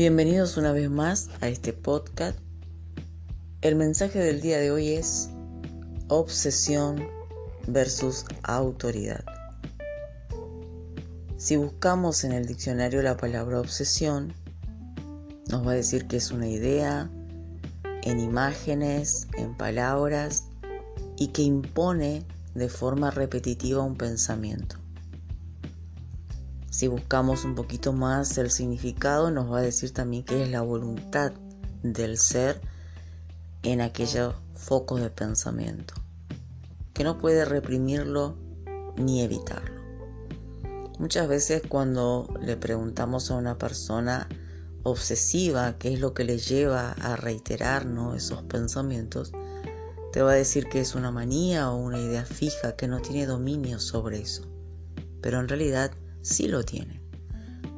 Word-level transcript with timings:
Bienvenidos 0.00 0.56
una 0.56 0.72
vez 0.72 0.88
más 0.88 1.28
a 1.42 1.48
este 1.48 1.74
podcast. 1.74 2.38
El 3.60 3.76
mensaje 3.76 4.18
del 4.18 4.40
día 4.40 4.56
de 4.56 4.70
hoy 4.70 4.92
es 4.92 5.28
obsesión 6.08 7.06
versus 7.66 8.24
autoridad. 8.42 9.22
Si 11.36 11.56
buscamos 11.58 12.24
en 12.24 12.32
el 12.32 12.46
diccionario 12.46 13.02
la 13.02 13.18
palabra 13.18 13.60
obsesión, 13.60 14.32
nos 15.50 15.66
va 15.66 15.72
a 15.72 15.74
decir 15.74 16.06
que 16.06 16.16
es 16.16 16.30
una 16.30 16.48
idea 16.48 17.10
en 18.02 18.20
imágenes, 18.20 19.28
en 19.36 19.54
palabras 19.54 20.44
y 21.18 21.26
que 21.26 21.42
impone 21.42 22.24
de 22.54 22.70
forma 22.70 23.10
repetitiva 23.10 23.84
un 23.84 23.98
pensamiento. 23.98 24.76
Si 26.80 26.88
buscamos 26.88 27.44
un 27.44 27.54
poquito 27.54 27.92
más 27.92 28.38
el 28.38 28.50
significado, 28.50 29.30
nos 29.30 29.52
va 29.52 29.58
a 29.58 29.60
decir 29.60 29.92
también 29.92 30.24
que 30.24 30.42
es 30.42 30.48
la 30.48 30.62
voluntad 30.62 31.30
del 31.82 32.16
ser 32.16 32.58
en 33.62 33.82
aquellos 33.82 34.34
focos 34.54 35.02
de 35.02 35.10
pensamiento, 35.10 35.92
que 36.94 37.04
no 37.04 37.18
puede 37.18 37.44
reprimirlo 37.44 38.38
ni 38.96 39.20
evitarlo. 39.20 39.78
Muchas 40.98 41.28
veces 41.28 41.62
cuando 41.68 42.32
le 42.40 42.56
preguntamos 42.56 43.30
a 43.30 43.34
una 43.34 43.58
persona 43.58 44.26
obsesiva 44.82 45.76
qué 45.78 45.92
es 45.92 46.00
lo 46.00 46.14
que 46.14 46.24
le 46.24 46.38
lleva 46.38 46.92
a 46.92 47.14
reiterarnos 47.14 48.16
esos 48.16 48.42
pensamientos, 48.44 49.32
te 50.14 50.22
va 50.22 50.30
a 50.30 50.36
decir 50.36 50.66
que 50.70 50.80
es 50.80 50.94
una 50.94 51.10
manía 51.10 51.70
o 51.70 51.76
una 51.76 51.98
idea 51.98 52.24
fija 52.24 52.74
que 52.74 52.88
no 52.88 53.02
tiene 53.02 53.26
dominio 53.26 53.80
sobre 53.80 54.22
eso. 54.22 54.46
Pero 55.20 55.40
en 55.40 55.48
realidad 55.48 55.90
sí 56.22 56.48
lo 56.48 56.62
tiene, 56.64 57.02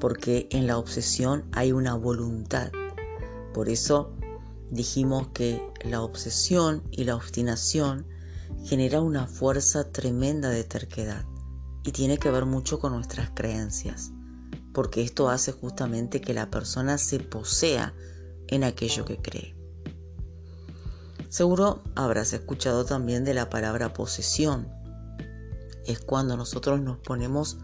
porque 0.01 0.49
en 0.51 0.67
la 0.67 0.79
obsesión 0.79 1.45
hay 1.53 1.73
una 1.73 1.95
voluntad. 1.95 2.71
Por 3.55 3.69
eso 3.69 4.15
dijimos 4.71 5.29
que 5.35 5.63
la 5.85 6.03
obsesión 6.03 6.83
y 6.91 7.05
la 7.05 7.17
obstinación 7.17 8.07
genera 8.65 9.01
una 9.01 9.27
fuerza 9.27 9.91
tremenda 9.91 10.49
de 10.49 10.65
terquedad 10.65 11.25
y 11.85 11.93
tiene 11.93 12.19
que 12.19 12.31
ver 12.31 12.47
mucho 12.47 12.79
con 12.79 12.93
nuestras 12.93 13.31
creencias, 13.31 14.13
porque 14.73 15.03
esto 15.03 15.29
hace 15.29 15.53
justamente 15.53 16.21
que 16.21 16.35
la 16.35 16.51
persona 16.51 16.99
se 16.99 17.19
posea 17.21 17.95
en 18.49 18.65
aquello 18.65 19.05
que 19.05 19.17
cree. 19.17 19.57
Seguro 21.29 21.83
habrás 21.95 22.33
escuchado 22.35 22.85
también 22.85 23.25
de 23.25 23.33
la 23.35 23.49
palabra 23.49 23.95
posesión. 23.95 24.69
Es 25.87 25.99
cuando 26.01 26.37
nosotros 26.37 26.81
nos 26.83 26.99
ponemos 26.99 27.59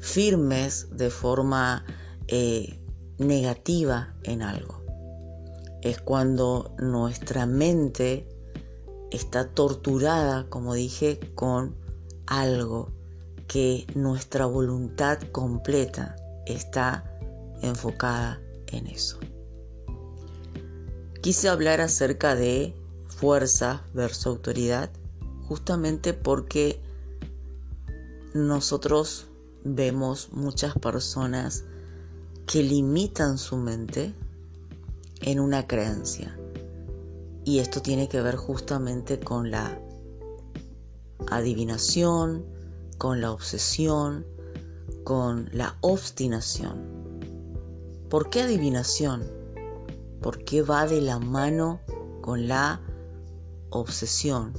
firmes 0.00 0.88
de 0.96 1.10
forma 1.10 1.84
eh, 2.26 2.78
negativa 3.18 4.14
en 4.24 4.42
algo. 4.42 4.82
Es 5.82 6.00
cuando 6.00 6.74
nuestra 6.78 7.46
mente 7.46 8.28
está 9.10 9.48
torturada, 9.48 10.48
como 10.48 10.74
dije, 10.74 11.20
con 11.34 11.76
algo 12.26 12.92
que 13.46 13.86
nuestra 13.94 14.46
voluntad 14.46 15.18
completa 15.32 16.16
está 16.46 17.04
enfocada 17.62 18.40
en 18.66 18.86
eso. 18.86 19.18
Quise 21.22 21.48
hablar 21.48 21.80
acerca 21.80 22.34
de 22.34 22.74
fuerza 23.06 23.82
versus 23.94 24.26
autoridad 24.26 24.90
justamente 25.46 26.12
porque 26.12 26.80
nosotros 28.34 29.27
vemos 29.74 30.30
muchas 30.32 30.74
personas 30.74 31.64
que 32.46 32.62
limitan 32.62 33.38
su 33.38 33.56
mente 33.56 34.14
en 35.20 35.40
una 35.40 35.66
creencia. 35.66 36.38
Y 37.44 37.60
esto 37.60 37.82
tiene 37.82 38.08
que 38.08 38.20
ver 38.20 38.36
justamente 38.36 39.20
con 39.20 39.50
la 39.50 39.80
adivinación, 41.30 42.44
con 42.98 43.20
la 43.20 43.32
obsesión, 43.32 44.26
con 45.04 45.48
la 45.52 45.76
obstinación. 45.80 46.98
¿Por 48.08 48.30
qué 48.30 48.42
adivinación? 48.42 49.24
Porque 50.22 50.62
va 50.62 50.86
de 50.86 51.00
la 51.00 51.18
mano 51.18 51.80
con 52.20 52.48
la 52.48 52.80
obsesión. 53.70 54.52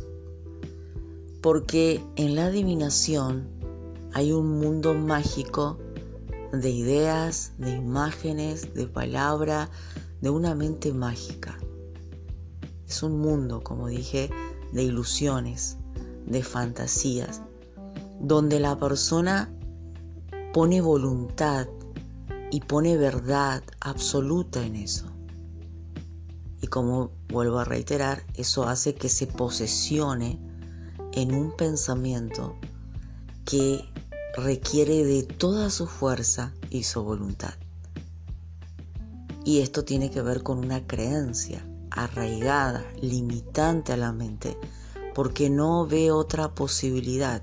Porque 1.42 2.04
en 2.16 2.36
la 2.36 2.46
adivinación 2.46 3.59
hay 4.14 4.32
un 4.32 4.60
mundo 4.60 4.94
mágico 4.94 5.78
de 6.52 6.70
ideas, 6.70 7.54
de 7.58 7.76
imágenes, 7.76 8.74
de 8.74 8.88
palabra, 8.88 9.70
de 10.22 10.30
una 10.30 10.56
mente 10.56 10.94
mágica. 10.94 11.58
Es 12.88 13.04
un 13.04 13.20
mundo, 13.20 13.62
como 13.62 13.88
dije, 13.88 14.30
de 14.74 14.84
ilusiones, 14.84 15.78
de 16.26 16.44
fantasías, 16.44 17.42
donde 18.20 18.60
la 18.60 18.78
persona 18.80 19.54
pone 20.54 20.82
voluntad 20.82 21.68
y 22.52 22.62
pone 22.62 22.98
verdad 22.98 23.64
absoluta 23.80 24.66
en 24.66 24.76
eso. 24.76 25.06
Y 26.62 26.68
como 26.68 27.12
vuelvo 27.30 27.60
a 27.60 27.66
reiterar, 27.66 28.24
eso 28.34 28.68
hace 28.68 28.96
que 28.96 29.10
se 29.10 29.28
posesione 29.28 30.40
en 31.14 31.34
un 31.34 31.56
pensamiento 31.56 32.56
que 33.46 33.89
requiere 34.36 35.04
de 35.04 35.24
toda 35.24 35.70
su 35.70 35.88
fuerza 35.88 36.54
y 36.70 36.84
su 36.84 37.04
voluntad. 37.04 37.54
Y 39.46 39.60
esto 39.60 39.84
tiene 39.84 40.12
que 40.12 40.22
ver 40.22 40.44
con 40.44 40.60
una 40.60 40.86
creencia 40.86 41.66
arraigada, 41.92 42.86
limitante 43.02 43.94
a 43.94 43.98
la 43.98 44.12
mente, 44.12 44.58
porque 45.16 45.50
no 45.50 45.86
ve 45.86 46.12
otra 46.12 46.54
posibilidad, 46.54 47.42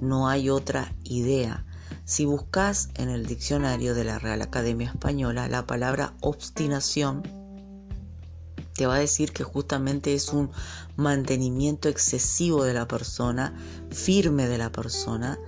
no 0.00 0.28
hay 0.28 0.50
otra 0.50 0.94
idea. 1.04 1.64
Si 2.04 2.24
buscas 2.24 2.90
en 2.94 3.08
el 3.08 3.26
diccionario 3.26 3.94
de 3.94 4.04
la 4.04 4.18
Real 4.18 4.42
Academia 4.42 4.88
Española 4.88 5.48
la 5.48 5.66
palabra 5.66 6.14
obstinación, 6.20 7.22
te 8.74 8.86
va 8.86 8.96
a 8.96 8.98
decir 8.98 9.32
que 9.32 9.44
justamente 9.44 10.14
es 10.14 10.30
un 10.30 10.50
mantenimiento 10.96 11.88
excesivo 11.88 12.64
de 12.64 12.74
la 12.74 12.88
persona, 12.88 13.54
firme 13.90 14.48
de 14.48 14.58
la 14.58 14.72
persona, 14.72 15.38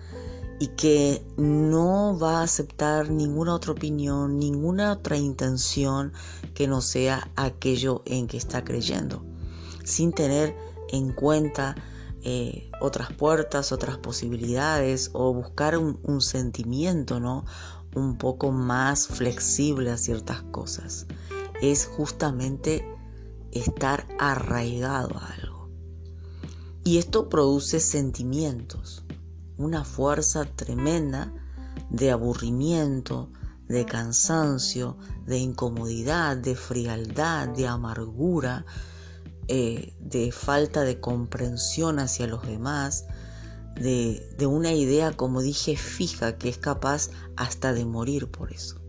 y 0.58 0.68
que 0.68 1.22
no 1.36 2.18
va 2.18 2.40
a 2.40 2.44
aceptar 2.44 3.10
ninguna 3.10 3.54
otra 3.54 3.72
opinión, 3.72 4.38
ninguna 4.38 4.92
otra 4.92 5.16
intención 5.16 6.12
que 6.54 6.66
no 6.66 6.80
sea 6.80 7.30
aquello 7.36 8.02
en 8.06 8.26
que 8.26 8.38
está 8.38 8.64
creyendo, 8.64 9.22
sin 9.84 10.12
tener 10.12 10.56
en 10.90 11.12
cuenta 11.12 11.74
eh, 12.22 12.70
otras 12.80 13.12
puertas, 13.12 13.70
otras 13.70 13.98
posibilidades 13.98 15.10
o 15.12 15.32
buscar 15.34 15.76
un, 15.76 15.98
un 16.02 16.20
sentimiento, 16.20 17.20
¿no? 17.20 17.44
Un 17.94 18.16
poco 18.16 18.50
más 18.50 19.06
flexible 19.06 19.90
a 19.90 19.98
ciertas 19.98 20.42
cosas. 20.42 21.06
Es 21.60 21.86
justamente 21.86 22.86
estar 23.52 24.06
arraigado 24.18 25.16
a 25.16 25.26
algo. 25.32 25.70
Y 26.84 26.98
esto 26.98 27.28
produce 27.28 27.80
sentimientos 27.80 29.05
una 29.58 29.84
fuerza 29.84 30.44
tremenda 30.44 31.32
de 31.90 32.10
aburrimiento, 32.10 33.30
de 33.68 33.84
cansancio, 33.84 34.96
de 35.26 35.38
incomodidad, 35.38 36.36
de 36.36 36.54
frialdad, 36.54 37.48
de 37.48 37.66
amargura, 37.66 38.64
eh, 39.48 39.94
de 40.00 40.32
falta 40.32 40.82
de 40.82 41.00
comprensión 41.00 41.98
hacia 41.98 42.26
los 42.26 42.46
demás, 42.46 43.06
de, 43.74 44.34
de 44.38 44.46
una 44.46 44.72
idea, 44.72 45.12
como 45.12 45.42
dije, 45.42 45.76
fija 45.76 46.38
que 46.38 46.48
es 46.48 46.58
capaz 46.58 47.10
hasta 47.36 47.72
de 47.72 47.84
morir 47.84 48.30
por 48.30 48.52
eso. 48.52 48.80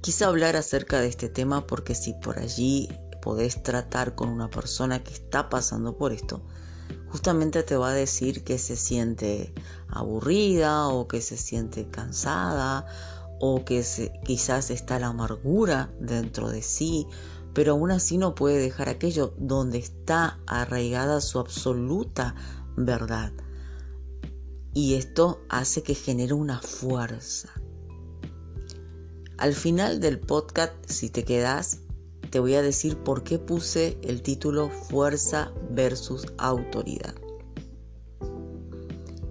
Quise 0.00 0.24
hablar 0.24 0.56
acerca 0.56 1.00
de 1.00 1.08
este 1.08 1.28
tema 1.28 1.66
porque 1.66 1.94
si 1.94 2.12
por 2.14 2.38
allí 2.38 2.88
podés 3.22 3.62
tratar 3.62 4.14
con 4.14 4.28
una 4.28 4.48
persona 4.50 5.02
que 5.02 5.12
está 5.12 5.48
pasando 5.48 5.96
por 5.96 6.12
esto, 6.12 6.44
justamente 7.08 7.62
te 7.62 7.76
va 7.76 7.90
a 7.90 7.94
decir 7.94 8.44
que 8.44 8.58
se 8.58 8.76
siente 8.76 9.54
aburrida 9.88 10.88
o 10.88 11.08
que 11.08 11.20
se 11.20 11.36
siente 11.36 11.88
cansada 11.88 12.86
o 13.40 13.64
que 13.64 13.84
quizás 14.24 14.70
está 14.70 14.98
la 14.98 15.08
amargura 15.08 15.90
dentro 16.00 16.48
de 16.48 16.62
sí, 16.62 17.06
pero 17.54 17.72
aún 17.72 17.90
así 17.90 18.18
no 18.18 18.34
puede 18.34 18.58
dejar 18.58 18.88
aquello 18.88 19.34
donde 19.38 19.78
está 19.78 20.38
arraigada 20.46 21.20
su 21.20 21.38
absoluta 21.38 22.34
verdad. 22.76 23.32
Y 24.74 24.94
esto 24.94 25.40
hace 25.48 25.82
que 25.82 25.94
genere 25.94 26.34
una 26.34 26.60
fuerza. 26.60 27.48
Al 29.38 29.54
final 29.54 30.00
del 30.00 30.18
podcast, 30.18 30.74
si 30.86 31.08
te 31.08 31.24
quedas, 31.24 31.80
te 32.30 32.40
voy 32.40 32.54
a 32.54 32.62
decir 32.62 32.96
por 32.96 33.22
qué 33.22 33.38
puse 33.38 33.98
el 34.02 34.22
título 34.22 34.70
Fuerza 34.70 35.52
versus 35.70 36.26
Autoridad. 36.38 37.14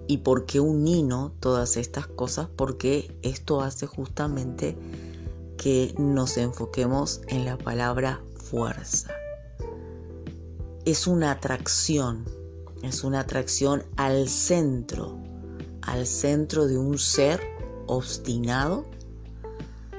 Y 0.08 0.18
por 0.18 0.46
qué 0.46 0.60
unino 0.60 1.32
todas 1.40 1.76
estas 1.76 2.06
cosas, 2.06 2.48
porque 2.54 3.16
esto 3.22 3.60
hace 3.60 3.86
justamente 3.86 4.76
que 5.56 5.94
nos 5.98 6.36
enfoquemos 6.36 7.22
en 7.26 7.44
la 7.44 7.58
palabra 7.58 8.20
fuerza. 8.36 9.10
Es 10.84 11.06
una 11.06 11.32
atracción, 11.32 12.24
es 12.82 13.02
una 13.02 13.20
atracción 13.20 13.84
al 13.96 14.28
centro, 14.28 15.18
al 15.82 16.06
centro 16.06 16.66
de 16.68 16.78
un 16.78 16.98
ser 16.98 17.40
obstinado, 17.86 18.84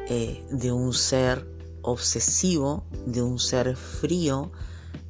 eh, 0.08 0.46
de 0.52 0.72
un 0.72 0.94
ser 0.94 1.57
obsesivo, 1.88 2.84
de 3.06 3.22
un 3.22 3.40
ser 3.40 3.78
frío 3.78 4.52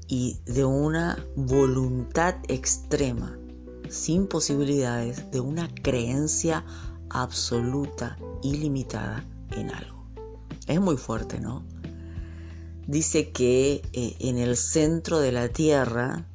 y 0.08 0.38
de 0.46 0.64
una 0.64 1.26
voluntad 1.36 2.36
extrema, 2.48 3.38
sin 3.90 4.28
posibilidades, 4.28 5.32
de 5.32 5.40
una 5.40 5.74
creencia 5.74 6.64
absoluta, 7.10 8.18
ilimitada 8.44 9.26
en 9.52 9.72
algo. 9.72 10.06
Es 10.68 10.80
muy 10.80 10.98
fuerte, 10.98 11.40
¿no? 11.40 11.64
Dice 12.86 13.32
que 13.32 13.82
eh, 13.94 14.16
en 14.20 14.38
el 14.38 14.56
centro 14.56 15.20
de 15.20 15.32
la 15.32 15.50
Tierra 15.50 16.28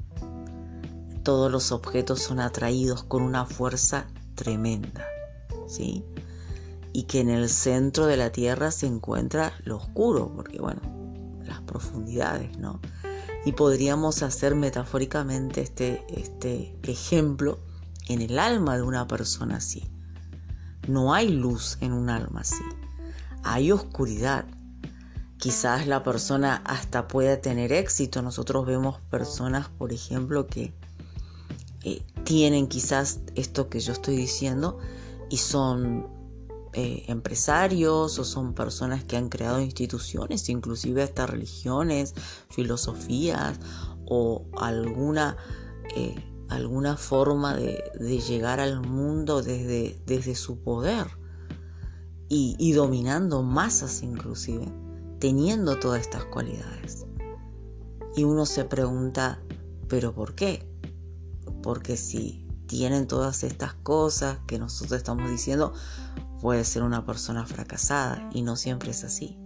todos 1.23 1.49
los 1.49 1.71
objetos 1.71 2.21
son 2.21 2.41
atraídos 2.41 3.03
con 3.03 3.23
una 3.23 3.45
fuerza 3.45 4.07
tremenda, 4.35 5.05
¿sí? 5.67 6.03
Y 6.93 7.03
que 7.03 7.19
en 7.19 7.29
el 7.29 7.49
centro 7.49 8.05
de 8.05 8.17
la 8.17 8.31
Tierra 8.31 8.71
se 8.71 8.85
encuentra 8.85 9.53
lo 9.65 9.77
oscuro, 9.77 10.31
porque 10.35 10.59
bueno, 10.59 10.81
las 11.43 11.61
profundidades, 11.61 12.57
¿no? 12.57 12.79
Y 13.45 13.53
podríamos 13.53 14.23
hacer 14.23 14.55
metafóricamente 14.55 15.61
este, 15.61 16.05
este 16.07 16.77
ejemplo 16.83 17.59
en 18.07 18.21
el 18.21 18.39
alma 18.39 18.75
de 18.75 18.83
una 18.83 19.07
persona 19.07 19.57
así. 19.57 19.89
No 20.87 21.13
hay 21.13 21.29
luz 21.29 21.77
en 21.81 21.93
un 21.93 22.09
alma 22.09 22.41
así. 22.41 22.63
Hay 23.43 23.71
oscuridad. 23.71 24.45
Quizás 25.37 25.87
la 25.87 26.03
persona 26.03 26.61
hasta 26.65 27.07
pueda 27.07 27.41
tener 27.41 27.73
éxito. 27.73 28.21
Nosotros 28.21 28.65
vemos 28.65 28.99
personas, 29.09 29.67
por 29.69 29.91
ejemplo, 29.91 30.47
que 30.47 30.73
eh, 31.83 32.01
tienen 32.23 32.67
quizás 32.67 33.19
esto 33.35 33.69
que 33.69 33.79
yo 33.81 33.91
estoy 33.91 34.15
diciendo 34.15 34.79
y 35.29 35.37
son 35.37 36.07
eh, 36.73 37.05
empresarios 37.07 38.17
o 38.19 38.23
son 38.23 38.53
personas 38.53 39.03
que 39.03 39.17
han 39.17 39.29
creado 39.29 39.61
instituciones, 39.61 40.49
inclusive 40.49 41.03
hasta 41.03 41.25
religiones, 41.25 42.13
filosofías 42.49 43.59
o 44.05 44.45
alguna 44.57 45.37
eh, 45.95 46.15
alguna 46.49 46.97
forma 46.97 47.55
de, 47.55 47.83
llegar 48.27 48.59
al 48.59 48.81
mundo 48.81 49.41
desde, 49.41 49.99
desde 50.05 50.35
su 50.35 50.59
poder 50.59 51.07
y, 52.29 52.71
dominando 52.73 53.43
masas 53.43 54.01
inclusive, 54.01 54.65
teniendo 55.19 55.79
todas 55.79 56.01
estas 56.01 56.25
cualidades. 56.25 57.05
Y 58.15 58.23
uno 58.23 58.47
se 58.47 58.65
pregunta, 58.65 59.39
¿pero 59.87 60.15
por 60.15 60.33
qué? 60.33 60.67
Porque 61.61 61.95
si 61.95 62.47
tienen 62.65 63.05
todas 63.05 63.43
estas 63.43 63.75
cosas 63.75 64.39
que 64.47 64.57
nosotros 64.57 64.97
estamos 64.97 65.29
diciendo, 65.29 65.73
puede 66.43 66.65
ser 66.65 66.83
una 66.83 67.05
persona 67.05 67.45
fracasada 67.45 68.29
y 68.33 68.41
no 68.41 68.57
siempre 68.57 68.91
es 68.91 69.05
así. 69.05 69.39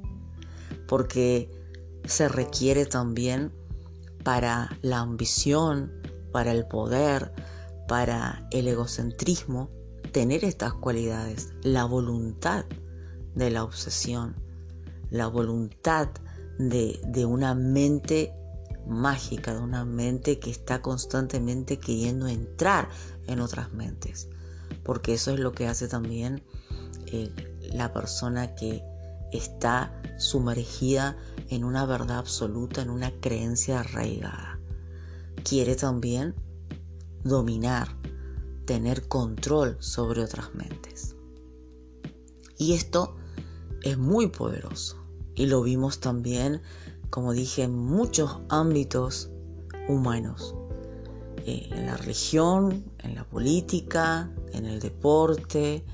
Porque 0.88 1.52
se 2.06 2.28
requiere 2.28 2.88
también 2.88 3.54
para 4.24 4.76
la 4.82 5.02
ambición, 5.02 5.94
para 6.32 6.52
el 6.52 6.66
poder, 6.66 7.32
para 7.88 8.48
el 8.50 8.68
egocentrismo, 8.68 9.70
tener 10.12 10.44
estas 10.44 10.74
cualidades, 10.74 11.54
la 11.62 11.86
voluntad 11.86 12.66
de 13.36 13.52
la 13.52 13.64
obsesión, 13.64 14.36
la 15.12 15.28
voluntad 15.28 16.10
de, 16.58 17.00
de 17.10 17.26
una 17.26 17.54
mente 17.54 18.34
mágica, 18.88 19.54
de 19.54 19.60
una 19.60 19.86
mente 19.86 20.40
que 20.40 20.50
está 20.50 20.82
constantemente 20.82 21.78
queriendo 21.78 22.28
entrar 22.28 22.90
en 23.28 23.40
otras 23.40 23.72
mentes, 23.72 24.30
porque 24.84 25.14
eso 25.14 25.32
es 25.32 25.40
lo 25.40 25.52
que 25.52 25.68
hace 25.68 25.88
también 25.88 26.42
eh, 27.08 27.32
la 27.74 27.94
persona 27.94 28.56
que 28.56 28.84
está 29.32 30.02
sumergida 30.18 31.18
en 31.50 31.64
una 31.64 31.86
verdad 31.86 32.20
absoluta, 32.20 32.82
en 32.82 32.90
una 32.90 33.12
creencia 33.20 33.82
arraigada 33.82 34.58
quiere 35.48 35.76
también 35.76 36.36
dominar, 37.24 37.88
tener 38.66 39.08
control 39.08 39.78
sobre 39.80 40.22
otras 40.22 40.54
mentes. 40.54 41.16
Y 42.58 42.74
esto 42.74 43.16
es 43.82 43.98
muy 43.98 44.28
poderoso. 44.28 44.98
Y 45.36 45.46
lo 45.46 45.62
vimos 45.62 46.00
también, 46.00 46.62
como 47.10 47.32
dije, 47.32 47.64
en 47.64 47.78
muchos 47.78 48.40
ámbitos 48.50 49.30
humanos. 49.88 50.54
Eh, 51.46 51.70
en 51.72 51.86
la 51.86 51.96
religión, 51.96 52.84
en 53.00 53.16
la 53.16 53.24
política, 53.24 54.30
en 54.52 54.66
el 54.66 54.82
deporte, 54.82 55.86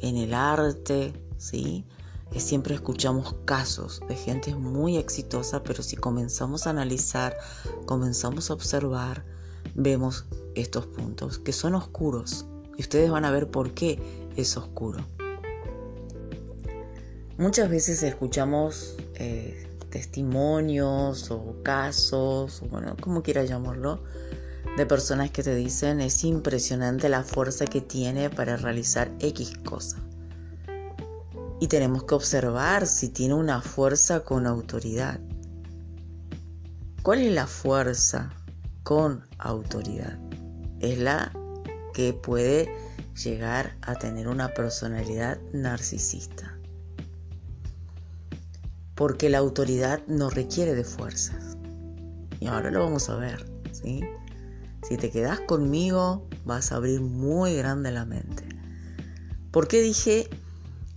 en 0.00 0.16
el 0.16 0.34
arte, 0.34 1.12
¿sí? 1.36 1.84
siempre 2.36 2.74
escuchamos 2.74 3.34
casos 3.44 4.00
de 4.08 4.14
gente 4.14 4.54
muy 4.54 4.96
exitosa, 4.96 5.62
pero 5.62 5.82
si 5.82 5.96
comenzamos 5.96 6.66
a 6.66 6.70
analizar, 6.70 7.36
comenzamos 7.86 8.50
a 8.50 8.54
observar, 8.54 9.24
vemos 9.74 10.26
estos 10.54 10.86
puntos 10.86 11.38
que 11.38 11.52
son 11.52 11.74
oscuros 11.74 12.46
y 12.76 12.82
ustedes 12.82 13.10
van 13.10 13.24
a 13.24 13.30
ver 13.30 13.50
por 13.50 13.72
qué 13.72 13.98
es 14.36 14.56
oscuro. 14.56 15.04
Muchas 17.38 17.70
veces 17.70 18.02
escuchamos 18.02 18.96
eh, 19.14 19.68
testimonios 19.90 21.30
o 21.30 21.56
casos, 21.62 22.62
bueno, 22.70 22.96
como 23.00 23.22
quieras 23.22 23.48
llamarlo, 23.48 24.02
de 24.78 24.86
personas 24.86 25.30
que 25.30 25.42
te 25.42 25.54
dicen 25.54 26.00
es 26.00 26.24
impresionante 26.24 27.08
la 27.08 27.24
fuerza 27.24 27.66
que 27.66 27.80
tiene 27.80 28.30
para 28.30 28.56
realizar 28.56 29.12
X 29.20 29.52
cosa 29.64 30.02
y 31.60 31.66
tenemos 31.66 32.04
que 32.04 32.14
observar 32.14 32.86
si 32.86 33.08
tiene 33.08 33.34
una 33.34 33.60
fuerza 33.60 34.20
con 34.20 34.46
autoridad. 34.46 35.18
¿Cuál 37.02 37.20
es 37.20 37.32
la 37.32 37.46
fuerza 37.46 38.30
con 38.82 39.24
autoridad? 39.38 40.18
Es 40.80 40.98
la 40.98 41.32
que 41.94 42.12
puede 42.12 42.72
llegar 43.14 43.76
a 43.82 43.96
tener 43.96 44.28
una 44.28 44.54
personalidad 44.54 45.38
narcisista. 45.52 46.56
Porque 48.94 49.28
la 49.28 49.38
autoridad 49.38 50.00
no 50.06 50.30
requiere 50.30 50.74
de 50.74 50.84
fuerzas. 50.84 51.56
Y 52.40 52.46
ahora 52.46 52.70
lo 52.70 52.84
vamos 52.84 53.08
a 53.08 53.16
ver. 53.16 53.44
¿sí? 53.72 54.00
Si 54.88 54.96
te 54.96 55.10
quedas 55.10 55.40
conmigo, 55.40 56.26
vas 56.44 56.72
a 56.72 56.76
abrir 56.76 57.00
muy 57.00 57.54
grande 57.54 57.90
la 57.92 58.06
mente. 58.06 58.48
¿Por 59.50 59.68
qué 59.68 59.82
dije 59.82 60.28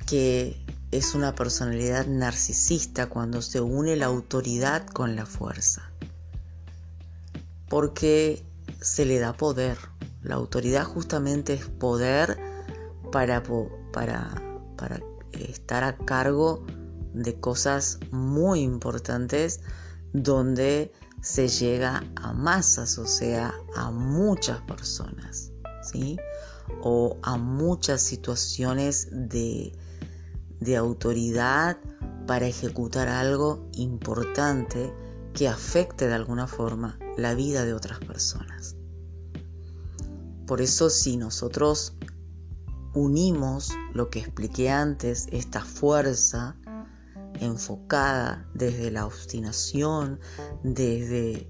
que 0.05 0.61
es 0.91 1.15
una 1.15 1.33
personalidad 1.35 2.05
narcisista 2.05 3.07
cuando 3.07 3.41
se 3.41 3.61
une 3.61 3.95
la 3.95 4.07
autoridad 4.07 4.85
con 4.87 5.15
la 5.15 5.25
fuerza. 5.25 5.89
Porque 7.69 8.43
se 8.81 9.05
le 9.05 9.19
da 9.19 9.33
poder. 9.33 9.77
La 10.21 10.35
autoridad 10.35 10.83
justamente 10.83 11.53
es 11.53 11.65
poder 11.65 12.37
para, 13.11 13.41
para, 13.93 14.29
para 14.77 14.99
estar 15.31 15.83
a 15.85 15.97
cargo 15.97 16.65
de 17.13 17.39
cosas 17.39 17.99
muy 18.11 18.59
importantes 18.59 19.61
donde 20.11 20.91
se 21.21 21.47
llega 21.47 22.03
a 22.15 22.33
masas, 22.33 22.97
o 22.97 23.05
sea, 23.05 23.53
a 23.75 23.91
muchas 23.91 24.59
personas, 24.61 25.51
¿sí? 25.83 26.17
O 26.81 27.17
a 27.21 27.37
muchas 27.37 28.01
situaciones 28.01 29.07
de, 29.11 29.71
de 30.59 30.77
autoridad 30.77 31.77
para 32.25 32.47
ejecutar 32.47 33.07
algo 33.07 33.69
importante 33.73 34.93
que 35.33 35.47
afecte 35.47 36.07
de 36.07 36.13
alguna 36.13 36.47
forma 36.47 36.97
la 37.17 37.35
vida 37.35 37.65
de 37.65 37.73
otras 37.73 37.99
personas. 37.99 38.75
Por 40.47 40.61
eso 40.61 40.89
si 40.89 41.17
nosotros 41.17 41.93
unimos 42.93 43.71
lo 43.93 44.09
que 44.09 44.19
expliqué 44.19 44.69
antes, 44.69 45.27
esta 45.31 45.61
fuerza 45.61 46.57
enfocada 47.39 48.49
desde 48.53 48.91
la 48.91 49.05
obstinación, 49.05 50.19
desde 50.63 51.49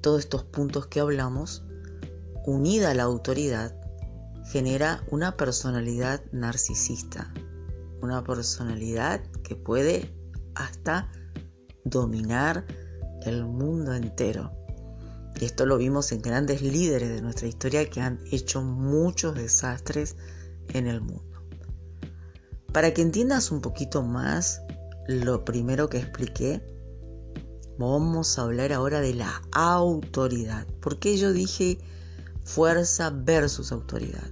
todos 0.00 0.20
estos 0.20 0.44
puntos 0.44 0.86
que 0.86 1.00
hablamos, 1.00 1.64
unida 2.44 2.90
a 2.90 2.94
la 2.94 3.04
autoridad, 3.04 3.74
genera 4.46 5.04
una 5.10 5.36
personalidad 5.36 6.22
narcisista, 6.32 7.32
una 8.00 8.22
personalidad 8.24 9.22
que 9.44 9.56
puede 9.56 10.12
hasta 10.54 11.10
dominar 11.84 12.66
el 13.24 13.44
mundo 13.44 13.94
entero. 13.94 14.52
Y 15.40 15.44
esto 15.44 15.66
lo 15.66 15.78
vimos 15.78 16.12
en 16.12 16.20
grandes 16.20 16.62
líderes 16.62 17.08
de 17.08 17.22
nuestra 17.22 17.48
historia 17.48 17.88
que 17.88 18.00
han 18.00 18.18
hecho 18.30 18.62
muchos 18.62 19.34
desastres 19.34 20.16
en 20.68 20.86
el 20.86 21.00
mundo. 21.00 21.42
Para 22.72 22.92
que 22.94 23.02
entiendas 23.02 23.50
un 23.50 23.60
poquito 23.60 24.02
más 24.02 24.62
lo 25.08 25.44
primero 25.44 25.88
que 25.88 25.98
expliqué, 25.98 26.62
vamos 27.78 28.38
a 28.38 28.42
hablar 28.42 28.72
ahora 28.72 29.00
de 29.00 29.14
la 29.14 29.42
autoridad. 29.52 30.66
¿Por 30.80 30.98
qué 30.98 31.16
yo 31.16 31.32
dije 31.32 31.78
fuerza 32.44 33.10
versus 33.10 33.72
autoridad? 33.72 34.30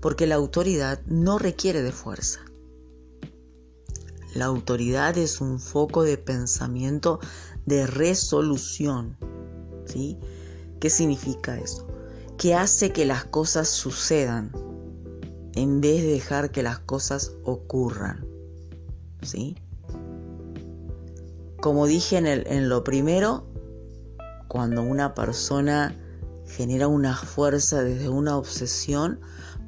Porque 0.00 0.26
la 0.26 0.36
autoridad 0.36 1.00
no 1.06 1.38
requiere 1.38 1.82
de 1.82 1.92
fuerza. 1.92 2.40
La 4.34 4.46
autoridad 4.46 5.18
es 5.18 5.40
un 5.40 5.58
foco 5.60 6.04
de 6.04 6.16
pensamiento 6.16 7.20
de 7.66 7.86
resolución. 7.86 9.16
¿sí? 9.84 10.18
¿Qué 10.80 10.90
significa 10.90 11.58
eso? 11.58 11.86
Que 12.38 12.54
hace 12.54 12.92
que 12.92 13.04
las 13.04 13.24
cosas 13.24 13.68
sucedan 13.68 14.52
en 15.54 15.80
vez 15.80 16.02
de 16.02 16.12
dejar 16.12 16.50
que 16.50 16.62
las 16.62 16.78
cosas 16.78 17.32
ocurran. 17.44 18.26
¿sí? 19.22 19.56
Como 21.62 21.86
dije 21.86 22.16
en, 22.16 22.68
lo 22.68 22.82
primero, 22.82 23.46
cuando 24.48 24.82
una 24.82 25.14
persona 25.14 25.96
genera 26.44 26.88
una 26.88 27.16
fuerza 27.16 27.84
desde 27.84 28.08
una 28.08 28.36
obsesión, 28.36 29.20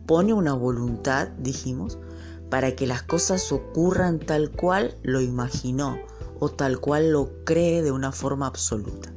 pone 0.04 0.32
una 0.32 0.54
voluntad, 0.54 1.28
dijimos, 1.38 2.00
para 2.50 2.74
que 2.74 2.88
las 2.88 3.04
cosas 3.04 3.52
ocurran 3.52 4.18
tal 4.18 4.50
cual 4.50 4.98
lo 5.04 5.20
imaginó 5.20 6.00
o 6.40 6.48
tal 6.48 6.80
cual 6.80 7.12
lo 7.12 7.44
cree 7.44 7.80
de 7.84 7.92
una 7.92 8.10
forma 8.10 8.48
absoluta. 8.48 9.12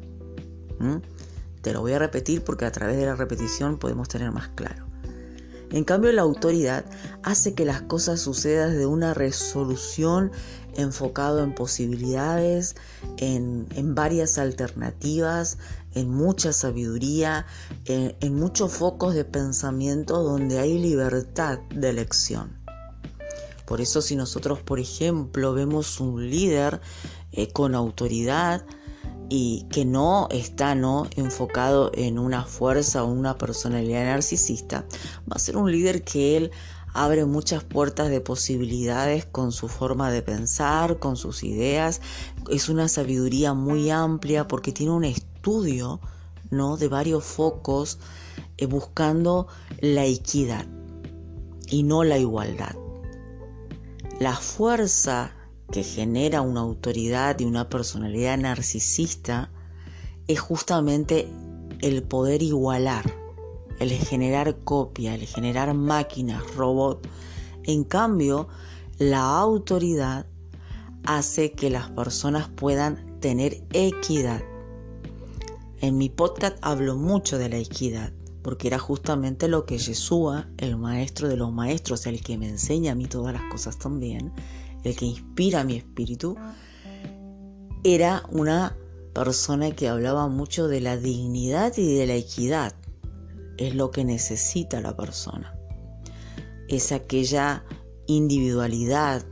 ¿Mm? 0.77 0.98
Te 1.63 1.74
lo 1.74 1.81
voy 1.81 1.93
a 1.93 2.00
repetir 2.00 2.43
porque 2.43 2.65
a 2.65 2.72
través 2.72 2.98
de 2.98 3.07
la 3.07 3.15
repetición 3.15 3.79
podemos 3.79 4.07
tener 4.07 4.31
más 4.31 4.50
claro. 4.50 4.87
En 5.71 5.83
cambio, 5.83 6.12
la 6.12 6.21
autoridad 6.21 6.86
hace 7.24 7.53
que 7.53 7.65
las 7.65 7.81
cosas 7.81 8.21
sucedan 8.21 8.77
de 8.77 8.86
una 8.86 9.13
resolución 9.13 10.31
enfocado 10.75 11.43
en 11.43 11.53
posibilidades, 11.53 12.75
en, 13.17 13.67
varias 13.95 14.38
alternativas, 14.38 15.57
en 15.93 16.09
mucha 16.09 16.53
sabiduría, 16.53 17.45
en, 17.86 18.15
en 18.21 18.36
muchos 18.36 18.71
focos 18.71 19.13
de 19.13 19.25
pensamiento 19.25 20.24
donde 20.24 20.59
hay 20.59 20.77
libertad 20.77 21.59
de 21.71 21.89
elección. 21.89 22.57
Por 23.65 23.81
eso 23.81 24.01
si 24.01 24.15
nosotros, 24.15 24.62
por 24.62 24.79
ejemplo, 24.79 25.53
vemos 25.53 26.00
un 26.00 26.29
líder 26.29 26.79
eh, 27.33 27.51
con 27.51 27.75
autoridad 27.75 28.65
y 29.29 29.65
que 29.69 29.86
no 29.86 30.27
está 30.31 30.75
¿no? 30.75 31.07
enfocado 31.15 31.91
en 31.93 32.19
una 32.19 32.43
fuerza 32.43 33.03
o 33.03 33.07
una 33.07 33.38
personalidad 33.38 34.05
narcisista, 34.05 34.86
va 35.29 35.36
a 35.36 35.39
ser 35.39 35.57
un 35.57 35.72
líder 35.72 36.03
que 36.03 36.38
él 36.38 36.51
abre 36.93 37.25
muchas 37.25 37.63
puertas 37.63 38.10
de 38.10 38.22
posibilidades 38.22 39.25
con 39.25 39.51
su 39.51 39.67
forma 39.67 40.10
de 40.12 40.24
pensar, 40.24 40.98
con 41.00 41.15
sus 41.15 41.43
ideas. 41.43 42.01
Es 42.50 42.69
una 42.69 42.88
sabiduría 42.88 43.53
muy 43.53 43.91
amplia 43.91 44.48
porque 44.48 44.72
tiene 44.72 44.93
un 44.93 45.03
estudio 45.03 46.00
¿no? 46.50 46.77
de 46.77 46.88
varios 46.88 47.24
focos 47.24 48.00
eh, 48.57 48.65
buscando 48.65 49.48
la 49.79 50.05
equidad 50.05 50.65
y 51.67 51.84
no 51.84 52.03
la 52.03 52.17
igualdad. 52.17 52.75
La 54.19 54.34
fuerza 54.34 55.37
que 55.71 55.83
genera 55.83 56.41
una 56.41 56.62
autoridad 56.62 57.39
y 57.39 57.45
una 57.45 57.69
personalidad 57.69 58.38
narcisista 58.38 59.51
es 60.27 60.39
justamente 60.39 61.27
el 61.81 62.03
poder 62.03 62.41
igualar, 62.41 63.13
el 63.79 63.91
generar 63.91 64.57
copia, 64.63 65.15
el 65.15 65.25
generar 65.25 65.74
máquinas, 65.74 66.43
robots. 66.55 67.07
En 67.63 67.83
cambio, 67.83 68.47
la 68.97 69.38
autoridad 69.38 70.25
hace 71.03 71.51
que 71.51 71.69
las 71.69 71.89
personas 71.91 72.50
puedan 72.50 73.19
tener 73.19 73.63
equidad. 73.74 74.41
En 75.79 75.97
mi 75.97 76.09
podcast 76.09 76.57
hablo 76.62 76.95
mucho 76.95 77.38
de 77.38 77.50
la 77.50 77.57
equidad 77.57 78.12
porque 78.47 78.69
era 78.69 78.79
justamente 78.79 79.50
lo 79.50 79.65
que 79.65 79.77
Yeshua, 79.77 80.47
el 80.57 80.77
maestro 80.77 81.27
de 81.27 81.36
los 81.36 81.51
maestros, 81.51 82.05
el 82.05 82.21
que 82.21 82.38
me 82.38 82.47
enseña 82.47 82.93
a 82.93 82.95
mí 82.95 83.05
todas 83.05 83.33
las 83.33 83.43
cosas 83.51 83.77
también, 83.77 84.31
el 84.88 84.96
que 84.96 85.06
inspira 85.06 85.63
mi 85.63 85.75
espíritu, 85.75 86.36
era 87.84 88.24
una 88.29 88.75
persona 89.13 89.72
que 89.72 89.88
hablaba 89.88 90.27
mucho 90.27 90.67
de 90.67 90.82
la 90.82 90.98
dignidad 90.98 91.74
y 91.77 91.96
de 91.96 92.08
la 92.08 92.15
equidad. 92.15 92.74
Es 93.58 93.75
lo 93.75 93.91
que 93.91 94.03
necesita 94.03 94.82
la 94.82 94.96
persona. 94.96 95.58
Es 96.67 96.91
aquella 96.91 97.63
individualidad, 98.08 99.25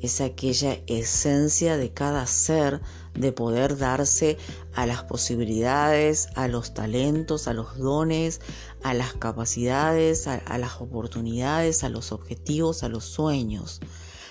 es 0.00 0.20
aquella 0.20 0.78
esencia 0.86 1.76
de 1.76 1.92
cada 1.92 2.26
ser 2.26 2.80
de 3.14 3.32
poder 3.32 3.76
darse 3.76 4.38
a 4.74 4.86
las 4.86 5.02
posibilidades, 5.02 6.28
a 6.36 6.46
los 6.46 6.72
talentos, 6.72 7.48
a 7.48 7.52
los 7.52 7.76
dones, 7.78 8.40
a 8.82 8.94
las 8.94 9.14
capacidades, 9.14 10.26
a, 10.28 10.58
las 10.58 10.80
oportunidades, 10.80 11.82
a 11.82 11.88
los 11.88 12.12
objetivos, 12.12 12.84
a 12.84 12.88
los 12.88 13.04
sueños. 13.04 13.80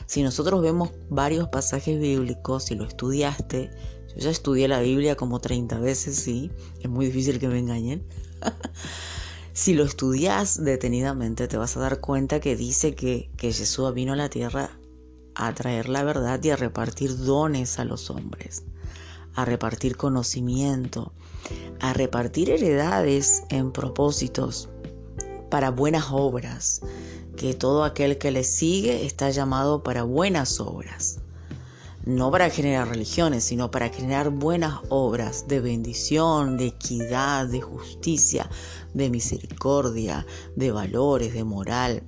Si 0.07 0.23
nosotros 0.23 0.63
vemos 0.63 0.89
varios 1.09 1.49
pasajes 1.49 1.99
bíblicos, 1.99 2.63
si 2.63 2.75
lo 2.75 2.85
estudiaste, 2.85 3.69
yo 4.07 4.15
ya 4.17 4.31
estudié 4.31 4.67
la 4.67 4.79
Biblia 4.79 5.15
como 5.15 5.39
30 5.39 5.77
veces, 5.77 6.15
sí, 6.15 6.51
es 6.81 6.89
muy 6.89 7.05
difícil 7.05 7.39
que 7.39 7.47
me 7.47 7.59
engañen. 7.59 8.07
si 9.53 9.75
lo 9.75 9.83
estudias 9.83 10.63
detenidamente, 10.63 11.47
te 11.47 11.57
vas 11.57 11.77
a 11.77 11.81
dar 11.81 11.99
cuenta 11.99 12.39
que 12.39 12.55
dice 12.55 12.95
que, 12.95 13.29
que 13.37 13.53
Jesús 13.53 13.93
vino 13.93 14.13
a 14.13 14.15
la 14.15 14.29
tierra 14.29 14.79
a 15.35 15.53
traer 15.53 15.87
la 15.87 16.03
verdad 16.03 16.43
y 16.43 16.49
a 16.49 16.55
repartir 16.55 17.15
dones 17.15 17.77
a 17.77 17.85
los 17.85 18.09
hombres 18.09 18.63
a 19.37 19.45
repartir 19.45 19.95
conocimiento, 19.97 21.13
a 21.79 21.93
repartir 21.93 22.49
heredades 22.49 23.43
en 23.49 23.71
propósitos 23.71 24.67
para 25.51 25.69
buenas 25.69 26.07
obras, 26.09 26.81
que 27.37 27.53
todo 27.53 27.85
aquel 27.85 28.17
que 28.17 28.31
le 28.31 28.43
sigue 28.43 29.05
está 29.05 29.29
llamado 29.29 29.83
para 29.83 30.03
buenas 30.03 30.59
obras. 30.59 31.19
No 32.03 32.31
para 32.31 32.49
generar 32.49 32.89
religiones, 32.89 33.45
sino 33.45 33.71
para 33.71 33.89
generar 33.89 34.29
buenas 34.29 34.79
obras 34.89 35.47
de 35.47 35.61
bendición, 35.61 36.57
de 36.57 36.67
equidad, 36.67 37.47
de 37.47 37.61
justicia, 37.61 38.49
de 38.93 39.09
misericordia, 39.09 40.25
de 40.55 40.71
valores, 40.71 41.33
de 41.33 41.43
moral, 41.43 42.03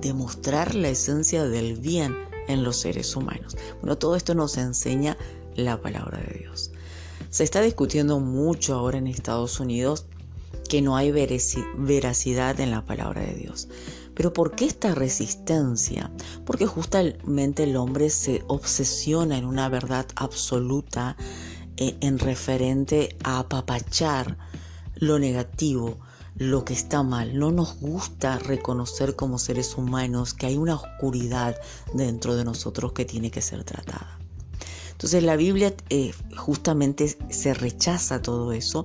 de 0.00 0.14
mostrar 0.14 0.74
la 0.74 0.88
esencia 0.88 1.44
del 1.44 1.76
bien 1.76 2.16
en 2.48 2.64
los 2.64 2.76
seres 2.76 3.14
humanos. 3.14 3.56
Bueno, 3.80 3.98
todo 3.98 4.16
esto 4.16 4.34
nos 4.34 4.56
enseña 4.56 5.16
la 5.54 5.80
palabra 5.80 6.18
de 6.18 6.38
Dios. 6.38 6.70
Se 7.30 7.44
está 7.44 7.60
discutiendo 7.60 8.18
mucho 8.20 8.74
ahora 8.74 8.98
en 8.98 9.06
Estados 9.06 9.60
Unidos 9.60 10.06
que 10.68 10.82
no 10.82 10.96
hay 10.96 11.10
veracidad 11.10 12.60
en 12.60 12.70
la 12.70 12.84
palabra 12.84 13.22
de 13.22 13.34
Dios. 13.34 13.68
Pero 14.20 14.34
¿por 14.34 14.54
qué 14.54 14.66
esta 14.66 14.94
resistencia? 14.94 16.10
Porque 16.44 16.66
justamente 16.66 17.62
el 17.62 17.74
hombre 17.74 18.10
se 18.10 18.44
obsesiona 18.48 19.38
en 19.38 19.46
una 19.46 19.70
verdad 19.70 20.04
absoluta 20.14 21.16
eh, 21.78 21.96
en 22.02 22.18
referente 22.18 23.16
a 23.24 23.38
apapachar 23.38 24.36
lo 24.96 25.18
negativo, 25.18 25.96
lo 26.36 26.66
que 26.66 26.74
está 26.74 27.02
mal. 27.02 27.38
No 27.38 27.50
nos 27.50 27.80
gusta 27.80 28.38
reconocer 28.38 29.16
como 29.16 29.38
seres 29.38 29.78
humanos 29.78 30.34
que 30.34 30.44
hay 30.44 30.58
una 30.58 30.74
oscuridad 30.74 31.56
dentro 31.94 32.36
de 32.36 32.44
nosotros 32.44 32.92
que 32.92 33.06
tiene 33.06 33.30
que 33.30 33.40
ser 33.40 33.64
tratada. 33.64 34.18
Entonces 34.90 35.22
la 35.22 35.36
Biblia 35.36 35.72
eh, 35.88 36.12
justamente 36.36 37.16
se 37.30 37.54
rechaza 37.54 38.20
todo 38.20 38.52
eso 38.52 38.84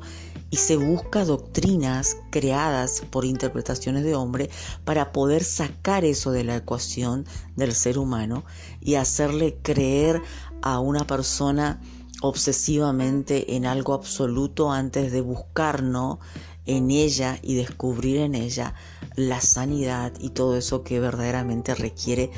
y 0.50 0.58
se 0.58 0.78
busca 0.78 1.25
doctrinas 1.25 2.18
creadas 2.30 3.04
por 3.10 3.25
interpretaciones 3.25 4.04
de 4.04 4.16
hombre 4.16 4.50
para 4.84 5.12
poder 5.12 5.44
sacar 5.44 6.06
eso 6.06 6.32
de 6.32 6.44
la 6.44 6.56
ecuación 6.58 7.25
del 7.56 7.74
ser 7.74 7.98
humano 7.98 8.44
y 8.82 8.96
hacerle 8.96 9.58
creer 9.62 10.22
a 10.62 10.80
una 10.80 11.06
persona 11.06 11.82
obsesivamente 12.22 13.56
en 13.56 13.66
algo 13.66 13.94
absoluto 13.94 14.72
antes 14.72 15.12
de 15.12 15.22
buscarnos 15.22 16.20
en 16.66 16.90
ella 16.90 17.38
y 17.42 17.56
descubrir 17.56 18.18
en 18.18 18.36
ella 18.36 18.74
la 19.16 19.42
sanidad 19.42 20.14
y 20.20 20.30
todo 20.30 20.58
eso 20.58 20.84
que 20.84 21.00
verdaderamente 21.00 21.75
requiere 21.75 22.32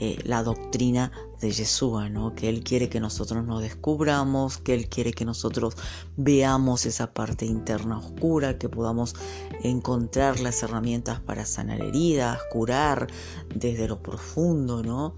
eh, 0.00 0.18
la 0.24 0.42
doctrina 0.42 1.12
de 1.40 1.50
Yeshua, 1.50 2.08
¿no? 2.08 2.34
Que 2.34 2.48
Él 2.48 2.62
quiere 2.62 2.88
que 2.88 3.00
nosotros 3.00 3.44
nos 3.44 3.62
descubramos, 3.62 4.58
que 4.58 4.74
Él 4.74 4.88
quiere 4.88 5.12
que 5.12 5.24
nosotros 5.24 5.76
veamos 6.16 6.86
esa 6.86 7.12
parte 7.12 7.46
interna 7.46 7.98
oscura, 7.98 8.58
que 8.58 8.68
podamos 8.68 9.14
encontrar 9.62 10.40
las 10.40 10.62
herramientas 10.62 11.20
para 11.20 11.44
sanar 11.46 11.80
heridas, 11.80 12.38
curar 12.50 13.08
desde 13.54 13.88
lo 13.88 14.02
profundo, 14.02 14.82
¿no? 14.82 15.16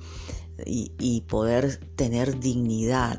Y, 0.65 1.23
poder 1.23 1.79
tener 1.97 2.39
dignidad, 2.39 3.19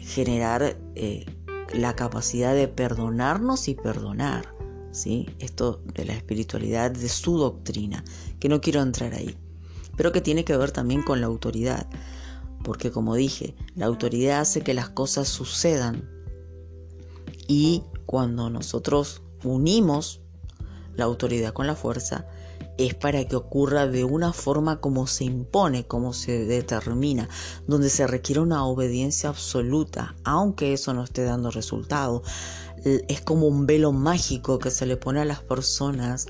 generar 0.00 0.76
eh, 0.96 1.26
la 1.72 1.94
capacidad 1.94 2.54
de 2.54 2.66
perdonarnos 2.66 3.68
y 3.68 3.74
perdonar, 3.74 4.54
¿sí? 4.90 5.28
Esto 5.38 5.82
de 5.94 6.06
la 6.06 6.14
espiritualidad, 6.14 6.90
de 6.90 7.08
su 7.08 7.38
doctrina, 7.38 8.02
que 8.40 8.48
no 8.48 8.60
quiero 8.60 8.80
entrar 8.82 9.14
ahí 9.14 9.36
pero 10.00 10.12
que 10.12 10.22
tiene 10.22 10.46
que 10.46 10.56
ver 10.56 10.72
también 10.72 11.02
con 11.02 11.20
la 11.20 11.26
autoridad. 11.26 11.86
Porque 12.62 12.90
como 12.90 13.14
dije, 13.14 13.54
la 13.74 13.86
autoridad 13.86 14.40
hace 14.40 14.60
que 14.62 14.74
las 14.74 14.90
cosas 14.90 15.28
sucedan. 15.28 16.08
Y 17.48 17.82
cuando 18.06 18.50
nosotros 18.50 19.22
unimos 19.44 20.20
la 20.94 21.04
autoridad 21.04 21.52
con 21.52 21.66
la 21.66 21.74
fuerza, 21.74 22.26
es 22.86 22.94
para 22.94 23.24
que 23.26 23.36
ocurra 23.36 23.86
de 23.86 24.04
una 24.04 24.32
forma 24.32 24.80
como 24.80 25.06
se 25.06 25.24
impone, 25.24 25.86
como 25.86 26.12
se 26.12 26.44
determina, 26.46 27.28
donde 27.66 27.90
se 27.90 28.06
requiere 28.06 28.40
una 28.40 28.64
obediencia 28.64 29.28
absoluta, 29.28 30.14
aunque 30.24 30.72
eso 30.72 30.94
no 30.94 31.04
esté 31.04 31.24
dando 31.24 31.50
resultado. 31.50 32.22
Es 32.84 33.20
como 33.20 33.46
un 33.46 33.66
velo 33.66 33.92
mágico 33.92 34.58
que 34.58 34.70
se 34.70 34.86
le 34.86 34.96
pone 34.96 35.20
a 35.20 35.26
las 35.26 35.42
personas 35.42 36.26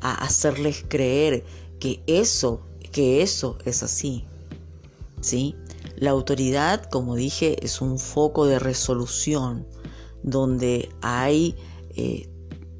a 0.00 0.14
hacerles 0.14 0.84
creer 0.86 1.44
que 1.80 2.02
eso, 2.06 2.60
que 2.92 3.22
eso 3.22 3.58
es 3.64 3.82
así. 3.82 4.26
¿Sí? 5.20 5.56
La 5.96 6.10
autoridad, 6.10 6.84
como 6.90 7.14
dije, 7.14 7.64
es 7.64 7.80
un 7.80 7.98
foco 7.98 8.46
de 8.46 8.58
resolución 8.58 9.66
donde 10.22 10.88
hay 11.02 11.54
eh, 11.96 12.28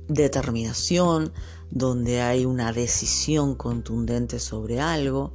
determinación, 0.08 1.32
donde 1.70 2.22
hay 2.22 2.44
una 2.44 2.72
decisión 2.72 3.54
contundente 3.54 4.38
sobre 4.38 4.80
algo, 4.80 5.34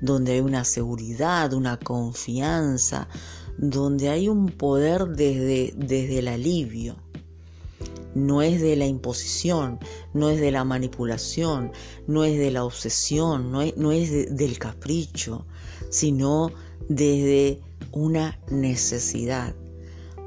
donde 0.00 0.32
hay 0.32 0.40
una 0.40 0.64
seguridad, 0.64 1.52
una 1.52 1.78
confianza, 1.78 3.08
donde 3.56 4.08
hay 4.08 4.28
un 4.28 4.48
poder 4.48 5.06
desde, 5.08 5.72
desde 5.76 6.18
el 6.18 6.28
alivio. 6.28 6.96
No 8.14 8.42
es 8.42 8.60
de 8.60 8.76
la 8.76 8.86
imposición, 8.86 9.78
no 10.12 10.30
es 10.30 10.40
de 10.40 10.52
la 10.52 10.64
manipulación, 10.64 11.72
no 12.06 12.24
es 12.24 12.38
de 12.38 12.50
la 12.50 12.64
obsesión, 12.64 13.50
no 13.50 13.62
es, 13.62 13.76
no 13.76 13.92
es 13.92 14.36
del 14.36 14.58
capricho, 14.58 15.46
sino 15.90 16.52
desde 16.88 17.60
una 17.92 18.38
necesidad. 18.50 19.54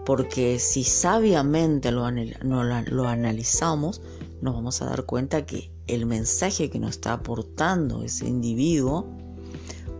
Porque 0.05 0.59
si 0.59 0.83
sabiamente 0.83 1.91
lo, 1.91 2.09
lo 2.09 3.07
analizamos, 3.07 4.01
nos 4.41 4.53
vamos 4.53 4.81
a 4.81 4.85
dar 4.85 5.05
cuenta 5.05 5.45
que 5.45 5.71
el 5.87 6.05
mensaje 6.05 6.69
que 6.69 6.79
nos 6.79 6.91
está 6.91 7.13
aportando 7.13 8.03
ese 8.03 8.27
individuo 8.27 9.05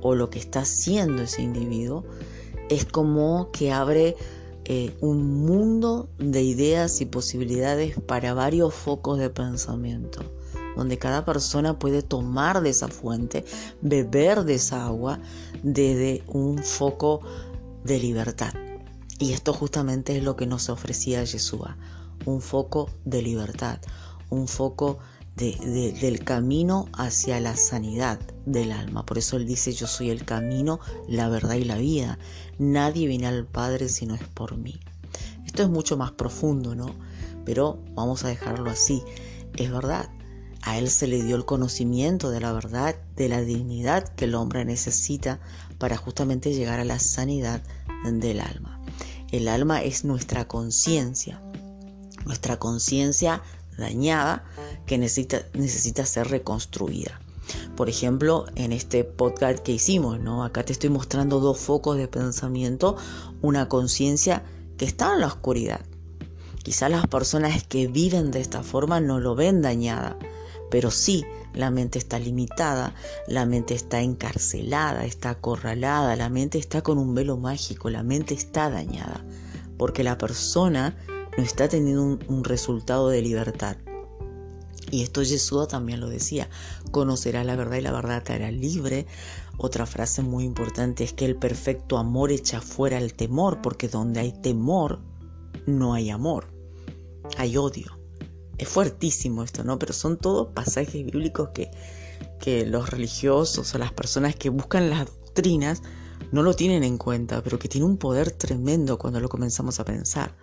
o 0.02 0.16
lo 0.16 0.30
que 0.30 0.40
está 0.40 0.62
haciendo 0.62 1.24
ese 1.24 1.42
individuo 1.42 2.06
es 2.70 2.86
como 2.86 3.52
que 3.52 3.72
abre 3.72 4.16
eh, 4.66 4.94
un 5.00 5.46
mundo 5.46 6.10
de 6.18 6.44
ideas 6.44 7.00
y 7.00 7.06
posibilidades 7.06 8.00
para 8.02 8.34
varios 8.34 8.74
focos 8.74 9.18
de 9.18 9.30
pensamiento, 9.30 10.22
donde 10.78 10.98
cada 10.98 11.26
persona 11.26 11.80
puede 11.80 12.04
tomar 12.04 12.62
de 12.62 12.70
esa 12.70 12.88
fuente, 12.88 13.44
beber 13.82 14.46
de 14.46 14.56
esa 14.56 14.86
agua 14.86 15.20
desde 15.64 16.24
un 16.28 16.60
foco 16.60 17.22
de 17.84 18.00
libertad. 18.00 18.54
Y 19.20 19.34
esto 19.34 19.54
justamente 19.54 20.16
es 20.16 20.24
lo 20.24 20.36
que 20.36 20.46
nos 20.46 20.70
ofrecía 20.70 21.24
Yeshua, 21.24 21.78
un 22.26 22.42
foco 22.42 22.90
de 23.04 23.24
libertad, 23.24 23.80
un 24.30 24.48
foco 24.48 25.00
del 25.36 26.24
camino 26.24 26.88
hacia 26.94 27.40
la 27.40 27.56
sanidad 27.56 28.20
del 28.46 28.72
alma. 28.72 29.06
Por 29.06 29.18
eso 29.18 29.38
Él 29.38 29.46
dice, 29.46 29.72
yo 29.72 29.86
soy 29.86 30.10
el 30.10 30.26
camino, 30.26 30.80
la 31.08 31.30
verdad 31.30 31.56
y 31.56 31.64
la 31.64 31.78
vida. 31.78 32.18
Nadie 32.58 33.08
viene 33.08 33.28
al 33.28 33.46
Padre 33.46 33.90
si 33.90 34.06
no 34.08 34.16
es 34.16 34.24
por 34.24 34.58
mí. 34.58 34.80
Esto 35.46 35.64
es 35.64 35.70
mucho 35.70 35.96
más 35.96 36.12
profundo, 36.12 36.76
¿no? 36.76 36.94
Pero 37.46 37.80
vamos 37.94 38.24
a 38.24 38.30
dejarlo 38.30 38.70
así. 38.70 39.04
Es 39.56 39.72
verdad. 39.72 40.10
A 40.68 40.78
Él 40.78 40.90
se 40.90 41.08
le 41.08 41.24
dio 41.24 41.38
el 41.38 41.46
conocimiento 41.46 42.30
de 42.30 42.42
la 42.42 42.52
verdad, 42.52 42.94
de 43.16 43.30
la 43.30 43.40
dignidad 43.40 44.06
que 44.16 44.26
el 44.26 44.36
hombre 44.36 44.66
necesita 44.66 45.40
para 45.78 45.96
justamente 45.96 46.54
llegar 46.54 46.82
a 46.82 46.84
la 46.84 47.00
sanidad 47.00 47.64
del 48.04 48.42
alma. 48.42 48.78
El 49.32 49.48
alma 49.48 49.82
es 49.82 50.04
nuestra 50.04 50.50
conciencia. 50.50 51.42
Nuestra 52.26 52.60
conciencia 52.60 53.42
dañada 53.78 54.44
que 54.86 54.98
necesita, 54.98 55.44
necesita 55.54 56.06
ser 56.06 56.28
reconstruida. 56.28 57.22
Por 57.78 57.88
ejemplo, 57.88 58.46
en 58.56 58.74
este 58.74 59.06
podcast 59.06 59.60
que 59.60 59.72
hicimos, 59.72 60.20
¿no? 60.20 60.44
Acá 60.44 60.66
te 60.66 60.74
estoy 60.74 60.90
mostrando 60.90 61.40
dos 61.40 61.60
focos 61.60 61.96
de 61.96 62.10
pensamiento, 62.10 62.98
una 63.42 63.70
conciencia 63.70 64.44
que 64.78 64.84
está 64.84 65.14
en 65.14 65.22
la 65.22 65.28
oscuridad. 65.28 65.80
Quizás 66.62 66.92
las 66.92 67.08
personas 67.08 67.64
que 67.64 67.88
viven 67.88 68.32
de 68.32 68.42
esta 68.42 68.64
forma 68.64 69.00
no 69.00 69.22
lo 69.22 69.34
ven 69.34 69.62
dañada, 69.62 70.18
pero 70.70 70.92
sí, 70.92 71.26
la 71.54 71.72
mente 71.72 71.98
está 71.98 72.20
limitada, 72.20 72.94
la 73.28 73.46
mente 73.46 73.74
está 73.74 74.02
encarcelada, 74.02 75.06
está 75.06 75.32
acorralada, 75.32 76.16
la 76.16 76.30
mente 76.30 76.58
está 76.58 76.82
con 76.82 76.98
un 76.98 77.16
velo 77.16 77.38
mágico, 77.38 77.90
la 77.90 78.04
mente 78.04 78.34
está 78.34 78.70
dañada, 78.70 79.26
porque 79.78 80.04
la 80.04 80.18
persona 80.18 80.96
no 81.38 81.44
está 81.44 81.68
teniendo 81.68 82.04
un, 82.28 82.44
resultado 82.44 83.10
de 83.10 83.22
libertad. 83.22 83.78
Y 84.90 85.04
esto 85.04 85.22
Jesús 85.22 85.68
también 85.68 86.00
lo 86.00 86.10
decía, 86.10 86.50
conocerá 86.92 87.44
la 87.44 87.56
verdad 87.56 87.78
y 87.78 87.82
la 87.82 87.92
verdad 87.92 88.24
te 88.24 88.34
hará 88.34 88.52
libre. 88.52 89.06
Otra 89.58 89.86
frase 89.86 90.22
muy 90.22 90.46
importante 90.46 91.04
es 91.04 91.14
que 91.14 91.26
el 91.26 91.36
perfecto 91.36 91.98
amor 91.98 92.32
echa 92.32 92.62
fuera 92.62 92.98
el 92.98 93.14
temor, 93.14 93.62
porque 93.62 93.90
donde 93.90 94.20
hay 94.22 94.32
temor, 94.32 95.00
no 95.66 95.94
hay 95.94 96.10
amor, 96.10 96.48
hay 97.38 97.58
odio. 97.58 97.97
Es 98.58 98.68
fuertísimo 98.68 99.44
esto, 99.44 99.64
¿no? 99.64 99.78
Pero 99.78 99.94
son 99.94 100.18
todos 100.18 100.48
pasajes 100.54 101.06
bíblicos 101.06 101.50
que, 101.50 101.70
que 102.40 102.66
los 102.66 102.90
religiosos 102.90 103.74
o 103.74 103.78
las 103.78 103.94
personas 103.94 104.36
que 104.36 104.50
buscan 104.50 104.90
las 104.90 105.06
doctrinas 105.06 105.82
no 106.32 106.42
lo 106.42 106.54
tienen 106.54 106.84
en 106.84 106.98
cuenta, 106.98 107.44
pero 107.44 107.60
que 107.60 107.70
tiene 107.70 107.86
un 107.86 107.98
poder 107.98 108.32
tremendo 108.32 108.98
cuando 108.98 109.20
lo 109.20 109.30
comenzamos 109.30 109.80
a 109.80 109.86
pensar. 109.86 110.36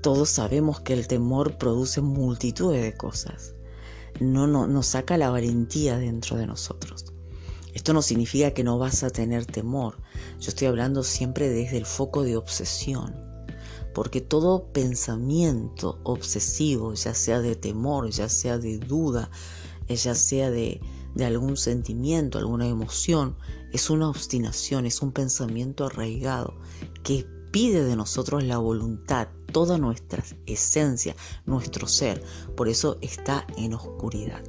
Todos 0.00 0.28
sabemos 0.28 0.80
que 0.80 0.92
el 0.92 1.08
temor 1.08 1.58
produce 1.58 2.00
multitudes 2.00 2.82
de 2.82 2.96
cosas. 2.96 3.54
No, 4.20 4.46
no 4.46 4.66
nos 4.66 4.86
saca 4.86 5.18
la 5.18 5.30
valentía 5.30 5.98
dentro 5.98 6.36
de 6.36 6.46
nosotros. 6.46 7.12
Esto 7.74 7.92
no 7.92 8.02
significa 8.02 8.52
que 8.52 8.64
no 8.64 8.78
vas 8.78 9.02
a 9.02 9.10
tener 9.10 9.44
temor. 9.44 9.98
Yo 10.40 10.48
estoy 10.48 10.68
hablando 10.68 11.02
siempre 11.02 11.48
desde 11.48 11.76
el 11.76 11.86
foco 11.86 12.22
de 12.22 12.36
obsesión. 12.36 13.27
Porque 13.98 14.20
todo 14.20 14.70
pensamiento 14.72 15.98
obsesivo, 16.04 16.94
ya 16.94 17.14
sea 17.14 17.40
de 17.40 17.56
temor, 17.56 18.08
ya 18.10 18.28
sea 18.28 18.56
de 18.56 18.78
duda, 18.78 19.28
ya 19.88 20.14
sea 20.14 20.52
de, 20.52 20.80
de 21.16 21.24
algún 21.24 21.56
sentimiento, 21.56 22.38
alguna 22.38 22.68
emoción, 22.68 23.36
es 23.72 23.90
una 23.90 24.08
obstinación, 24.08 24.86
es 24.86 25.02
un 25.02 25.10
pensamiento 25.10 25.84
arraigado 25.84 26.54
que 27.02 27.26
pide 27.50 27.82
de 27.82 27.96
nosotros 27.96 28.44
la 28.44 28.58
voluntad, 28.58 29.30
toda 29.50 29.78
nuestra 29.78 30.22
esencia, 30.46 31.16
nuestro 31.44 31.88
ser. 31.88 32.22
Por 32.56 32.68
eso 32.68 32.98
está 33.00 33.48
en 33.56 33.74
oscuridad. 33.74 34.44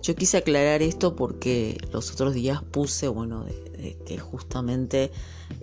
Yo 0.00 0.14
quise 0.14 0.38
aclarar 0.38 0.80
esto 0.80 1.14
porque 1.16 1.76
los 1.92 2.10
otros 2.12 2.32
días 2.32 2.62
puse, 2.62 3.08
bueno, 3.08 3.44
que 4.06 4.18
justamente 4.18 5.10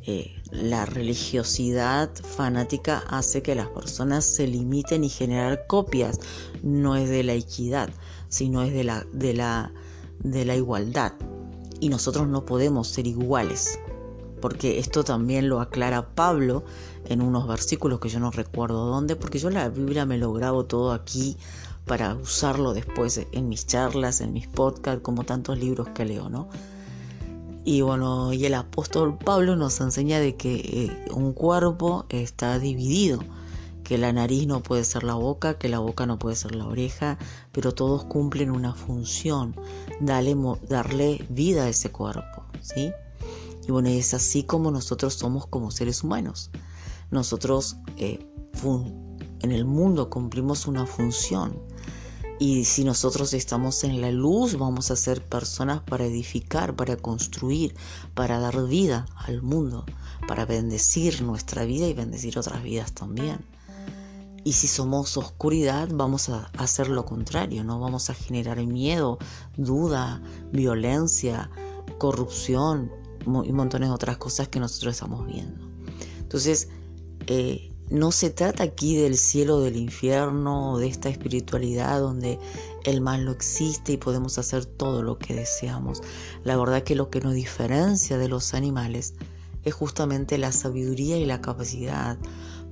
eh, 0.05 0.35
la 0.51 0.85
religiosidad 0.85 2.09
fanática 2.15 3.03
hace 3.09 3.41
que 3.41 3.55
las 3.55 3.67
personas 3.67 4.25
se 4.25 4.47
limiten 4.47 5.03
y 5.03 5.09
generar 5.09 5.67
copias. 5.67 6.19
No 6.63 6.95
es 6.95 7.09
de 7.09 7.23
la 7.23 7.33
equidad, 7.33 7.89
sino 8.29 8.63
es 8.63 8.73
de 8.73 8.83
la, 8.83 9.05
de 9.11 9.33
la, 9.33 9.71
de 10.19 10.45
la 10.45 10.55
igualdad. 10.55 11.13
Y 11.79 11.89
nosotros 11.89 12.27
no 12.27 12.45
podemos 12.45 12.87
ser 12.87 13.07
iguales 13.07 13.79
porque 14.41 14.79
esto 14.79 15.03
también 15.03 15.49
lo 15.49 15.61
aclara 15.61 16.13
Pablo 16.13 16.63
en 17.05 17.21
unos 17.21 17.47
versículos 17.47 17.99
que 17.99 18.09
yo 18.09 18.19
no 18.19 18.31
recuerdo 18.31 18.85
dónde, 18.85 19.15
porque 19.15 19.39
yo 19.39 19.49
la 19.49 19.69
Biblia 19.69 20.05
me 20.05 20.17
lo 20.17 20.33
grabo 20.33 20.65
todo 20.65 20.91
aquí 20.91 21.37
para 21.85 22.13
usarlo 22.15 22.73
después 22.73 23.25
en 23.31 23.49
mis 23.49 23.65
charlas, 23.65 24.21
en 24.21 24.33
mis 24.33 24.47
podcasts, 24.47 25.01
como 25.01 25.23
tantos 25.23 25.57
libros 25.57 25.89
que 25.89 26.05
leo, 26.05 26.29
¿no? 26.29 26.49
Y 27.69 27.81
bueno, 27.81 28.31
y 28.31 28.45
el 28.45 28.53
apóstol 28.53 29.17
Pablo 29.17 29.57
nos 29.57 29.81
enseña 29.81 30.21
de 30.21 30.37
que 30.37 30.55
eh, 30.55 31.11
un 31.13 31.33
cuerpo 31.33 32.05
está 32.07 32.59
dividido, 32.59 33.19
que 33.83 33.97
la 33.97 34.13
nariz 34.13 34.47
no 34.47 34.63
puede 34.63 34.85
ser 34.85 35.03
la 35.03 35.15
boca, 35.15 35.57
que 35.57 35.67
la 35.67 35.79
boca 35.79 36.05
no 36.05 36.17
puede 36.17 36.37
ser 36.37 36.55
la 36.55 36.65
oreja, 36.65 37.17
pero 37.51 37.73
todos 37.73 38.05
cumplen 38.05 38.51
una 38.51 38.73
función, 38.73 39.53
darle 39.99 41.25
vida 41.27 41.65
a 41.65 41.67
ese 41.67 41.91
cuerpo, 41.91 42.45
¿sí? 42.61 42.93
Y 43.67 43.71
bueno, 43.73 43.89
es 43.89 44.13
así 44.13 44.43
como 44.43 44.71
nosotros 44.71 45.15
somos 45.15 45.45
como 45.45 45.69
seres 45.69 46.05
humanos. 46.05 46.51
Nosotros 47.11 47.75
eh, 47.97 48.25
en 49.41 49.51
el 49.51 49.65
mundo 49.65 50.09
cumplimos 50.09 50.67
una 50.67 50.85
función. 50.85 51.61
Y 52.39 52.65
si 52.65 52.83
nosotros 52.83 53.33
estamos 53.33 53.83
en 53.83 53.99
la 53.99 54.11
luz, 54.11 54.57
vamos 54.57 54.91
a 54.91 54.95
ser 54.95 55.23
personas 55.23 55.81
para 55.81 56.05
edificar, 56.05 56.75
para 56.75 56.95
construir, 56.95 57.75
para 58.13 58.39
dar 58.39 58.67
vida 58.67 59.07
al 59.15 59.41
mundo, 59.41 59.85
para 60.27 60.45
bendecir 60.45 61.23
nuestra 61.23 61.65
vida 61.65 61.87
y 61.87 61.93
bendecir 61.93 62.37
otras 62.37 62.61
vidas 62.61 62.91
también. 62.93 63.39
Y 64.43 64.53
si 64.53 64.67
somos 64.67 65.17
oscuridad, 65.17 65.89
vamos 65.91 66.29
a 66.29 66.51
hacer 66.57 66.89
lo 66.89 67.05
contrario, 67.05 67.63
no 67.63 67.79
vamos 67.79 68.09
a 68.09 68.13
generar 68.13 68.63
miedo, 68.65 69.17
duda, 69.57 70.21
violencia, 70.53 71.49
corrupción, 71.97 72.91
montones 73.25 73.89
de 73.89 73.95
otras 73.95 74.17
cosas 74.17 74.47
que 74.47 74.59
nosotros 74.59 74.93
estamos 74.93 75.25
viendo. 75.25 75.67
Entonces, 76.19 76.69
eh, 77.25 77.73
no 77.89 78.11
se 78.11 78.29
trata 78.29 78.63
aquí 78.63 78.97
del 78.97 79.17
cielo, 79.17 79.61
del 79.61 79.77
infierno, 79.77 80.77
de 80.77 80.87
esta 80.87 81.09
espiritualidad 81.09 81.99
donde 81.99 82.39
el 82.83 83.01
mal 83.01 83.25
no 83.25 83.31
existe 83.31 83.93
y 83.93 83.97
podemos 83.97 84.37
hacer 84.37 84.65
todo 84.65 85.03
lo 85.03 85.17
que 85.17 85.33
deseamos. 85.33 86.01
La 86.43 86.57
verdad 86.57 86.83
que 86.83 86.95
lo 86.95 87.09
que 87.09 87.21
nos 87.21 87.33
diferencia 87.33 88.17
de 88.17 88.27
los 88.27 88.53
animales 88.53 89.13
es 89.63 89.73
justamente 89.73 90.37
la 90.37 90.51
sabiduría 90.51 91.17
y 91.17 91.25
la 91.25 91.41
capacidad 91.41 92.17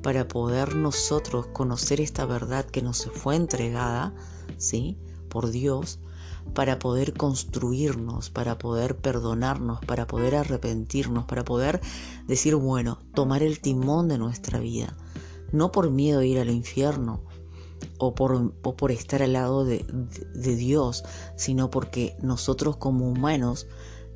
para 0.02 0.28
poder 0.28 0.76
nosotros 0.76 1.48
conocer 1.48 2.00
esta 2.00 2.26
verdad 2.26 2.66
que 2.66 2.82
nos 2.82 3.06
fue 3.14 3.36
entregada, 3.36 4.14
¿sí? 4.58 4.98
Por 5.30 5.50
Dios, 5.50 6.00
para 6.54 6.80
poder 6.80 7.14
construirnos, 7.14 8.30
para 8.30 8.58
poder 8.58 8.98
perdonarnos, 8.98 9.84
para 9.86 10.08
poder 10.08 10.36
arrepentirnos, 10.36 11.26
para 11.26 11.44
poder 11.44 11.82
decir, 12.28 12.56
bueno, 12.56 13.00
tomar 13.14 13.44
el 13.44 13.60
timón 13.60 14.08
de 14.08 14.18
nuestra 14.18 14.60
vida, 14.60 14.96
no 15.52 15.72
por 15.72 15.90
miedo 15.90 16.20
a 16.20 16.26
ir 16.26 16.40
al 16.40 16.50
infierno 16.50 17.22
o 17.98 18.16
por, 18.16 18.54
por 18.54 18.92
estar 18.92 19.22
al 19.22 19.34
lado 19.34 19.66
de, 19.66 19.86
Dios, 20.34 21.04
sino 21.36 21.70
porque 21.70 22.16
nosotros 22.22 22.78
como 22.78 23.10
humanos 23.10 23.68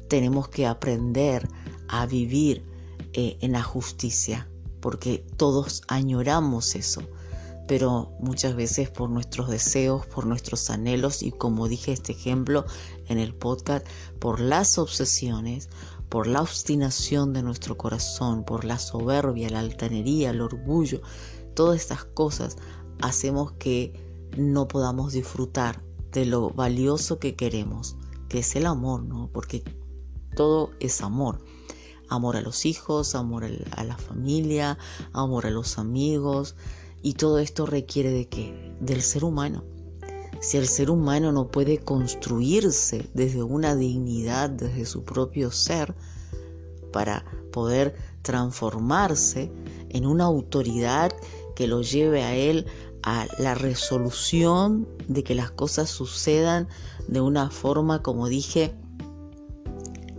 tenemos 0.07 0.49
que 0.49 0.65
aprender 0.65 1.47
a 1.87 2.05
vivir 2.05 2.65
eh, 3.13 3.37
en 3.41 3.53
la 3.53 3.63
justicia, 3.63 4.49
porque 4.79 5.25
todos 5.37 5.83
añoramos 5.87 6.75
eso. 6.75 7.03
Pero 7.67 8.11
muchas 8.19 8.55
veces 8.55 8.89
por 8.89 9.11
nuestros 9.11 9.47
deseos, 9.47 10.05
por 10.07 10.25
nuestros 10.25 10.71
anhelos 10.71 11.21
y 11.21 11.31
como 11.31 11.67
dije 11.67 11.91
este 11.91 12.13
ejemplo 12.13 12.65
en 13.07 13.19
el 13.19 13.35
podcast, 13.35 13.85
por 14.17 14.39
las 14.39 14.79
obsesiones, 14.79 15.69
por 16.09 16.27
la 16.27 16.41
obstinación 16.41 17.33
de 17.33 17.43
nuestro 17.43 17.77
corazón, 17.77 18.43
por 18.43 18.65
la 18.65 18.79
soberbia, 18.79 19.49
la 19.49 19.59
altanería, 19.59 20.31
el 20.31 20.41
orgullo, 20.41 21.01
todas 21.55 21.79
estas 21.79 22.03
cosas 22.03 22.57
hacemos 23.01 23.53
que 23.53 23.93
no 24.37 24.67
podamos 24.67 25.13
disfrutar 25.13 25.83
de 26.11 26.25
lo 26.25 26.49
valioso 26.49 27.19
que 27.19 27.35
queremos, 27.35 27.95
que 28.27 28.39
es 28.39 28.55
el 28.55 28.65
amor, 28.65 29.03
¿no? 29.03 29.29
Porque 29.31 29.63
todo 30.35 30.71
es 30.79 31.01
amor. 31.01 31.43
Amor 32.09 32.37
a 32.37 32.41
los 32.41 32.65
hijos, 32.65 33.13
amor 33.13 33.45
a 33.45 33.83
la 33.83 33.97
familia, 33.97 34.79
amor 35.13 35.45
a 35.45 35.51
los 35.51 35.77
amigos, 35.77 36.55
y 37.03 37.13
todo 37.13 37.37
esto 37.37 37.67
requiere 37.67 38.11
de 38.11 38.27
qué? 38.27 38.75
Del 38.81 39.01
ser 39.01 39.23
humano. 39.23 39.63
Si 40.39 40.57
el 40.57 40.67
ser 40.67 40.89
humano 40.89 41.31
no 41.31 41.47
puede 41.47 41.79
construirse 41.79 43.09
desde 43.13 43.43
una 43.43 43.75
dignidad, 43.75 44.49
desde 44.49 44.85
su 44.85 45.03
propio 45.03 45.51
ser, 45.51 45.95
para 46.91 47.25
poder 47.51 47.95
transformarse 48.21 49.51
en 49.89 50.05
una 50.05 50.25
autoridad 50.25 51.11
que 51.55 51.67
lo 51.67 51.81
lleve 51.81 52.23
a 52.23 52.35
él 52.35 52.65
a 53.03 53.27
la 53.37 53.55
resolución 53.55 54.87
de 55.07 55.23
que 55.23 55.35
las 55.35 55.51
cosas 55.51 55.89
sucedan 55.89 56.67
de 57.07 57.21
una 57.21 57.49
forma, 57.49 58.01
como 58.01 58.27
dije, 58.27 58.73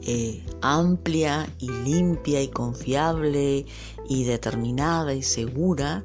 eh, 0.03 0.45
amplia 0.63 1.49
y 1.59 1.71
limpia 1.71 2.43
y 2.43 2.49
confiable 2.49 3.67
y 4.09 4.25
determinada 4.25 5.15
y 5.15 5.23
segura, 5.23 6.05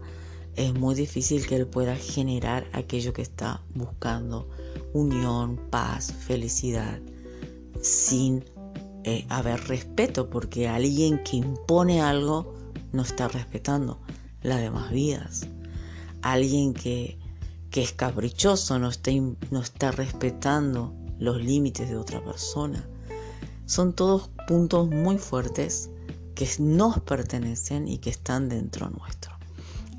es 0.56 0.74
muy 0.74 0.96
difícil 0.96 1.46
que 1.48 1.56
él 1.56 1.68
pueda 1.68 1.96
generar 1.96 2.66
aquello 2.72 3.14
que 3.14 3.22
está 3.22 3.62
buscando, 3.74 4.50
unión, 4.94 5.60
paz, 5.70 6.14
felicidad, 6.14 7.00
sin 7.82 8.44
eh, 9.04 9.26
haber 9.30 9.60
respeto, 9.68 10.30
porque 10.30 10.68
alguien 10.68 11.22
que 11.24 11.38
impone 11.38 12.02
algo 12.02 12.54
no 12.94 13.02
está 13.02 13.28
respetando 13.28 14.00
las 14.42 14.62
demás 14.62 14.92
vidas. 14.92 15.48
Alguien 16.22 16.74
que, 16.74 17.20
que 17.70 17.84
es 17.84 17.92
caprichoso 17.92 18.80
no 18.80 18.90
está, 18.90 19.12
no 19.52 19.60
está 19.62 19.92
respetando 19.92 20.94
los 21.20 21.44
límites 21.44 21.90
de 21.90 21.98
otra 21.98 22.24
persona. 22.24 22.88
Son 23.66 23.94
todos 23.94 24.30
puntos 24.48 24.90
muy 24.90 25.18
fuertes 25.18 25.90
que 26.34 26.48
nos 26.60 27.00
pertenecen 27.02 27.88
y 27.88 27.98
que 27.98 28.10
están 28.10 28.48
dentro 28.50 28.90
nuestro. 28.90 29.35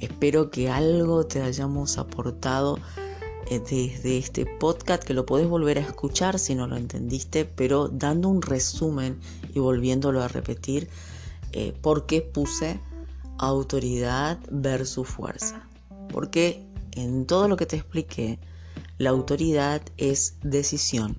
Espero 0.00 0.50
que 0.50 0.68
algo 0.68 1.26
te 1.26 1.40
hayamos 1.40 1.98
aportado 1.98 2.78
eh, 3.48 3.60
desde 3.60 4.18
este 4.18 4.44
podcast, 4.44 5.02
que 5.02 5.14
lo 5.14 5.24
podés 5.24 5.48
volver 5.48 5.78
a 5.78 5.82
escuchar 5.82 6.38
si 6.38 6.54
no 6.54 6.66
lo 6.66 6.76
entendiste, 6.76 7.44
pero 7.44 7.88
dando 7.88 8.28
un 8.28 8.42
resumen 8.42 9.18
y 9.54 9.58
volviéndolo 9.58 10.22
a 10.22 10.28
repetir, 10.28 10.88
eh, 11.52 11.72
por 11.80 12.06
qué 12.06 12.20
puse 12.20 12.80
autoridad 13.38 14.38
versus 14.50 15.08
fuerza. 15.08 15.68
Porque 16.08 16.66
en 16.92 17.26
todo 17.26 17.48
lo 17.48 17.56
que 17.56 17.66
te 17.66 17.76
expliqué, 17.76 18.38
la 18.98 19.10
autoridad 19.10 19.82
es 19.96 20.38
decisión, 20.42 21.18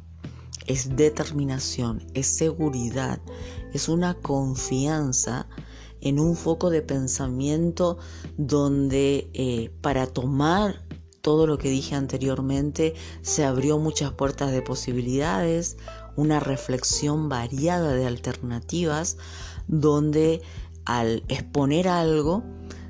es 0.65 0.95
determinación, 0.95 2.05
es 2.13 2.27
seguridad, 2.27 3.19
es 3.73 3.87
una 3.87 4.15
confianza 4.15 5.47
en 6.01 6.19
un 6.19 6.35
foco 6.35 6.69
de 6.69 6.81
pensamiento 6.81 7.97
donde 8.37 9.29
eh, 9.33 9.71
para 9.81 10.07
tomar 10.07 10.83
todo 11.21 11.47
lo 11.47 11.57
que 11.57 11.69
dije 11.69 11.95
anteriormente 11.95 12.93
se 13.21 13.43
abrió 13.43 13.79
muchas 13.79 14.13
puertas 14.13 14.51
de 14.51 14.61
posibilidades, 14.61 15.77
una 16.15 16.39
reflexión 16.39 17.29
variada 17.29 17.93
de 17.93 18.05
alternativas 18.05 19.17
donde 19.67 20.41
al 20.85 21.23
exponer 21.27 21.87
algo 21.87 22.43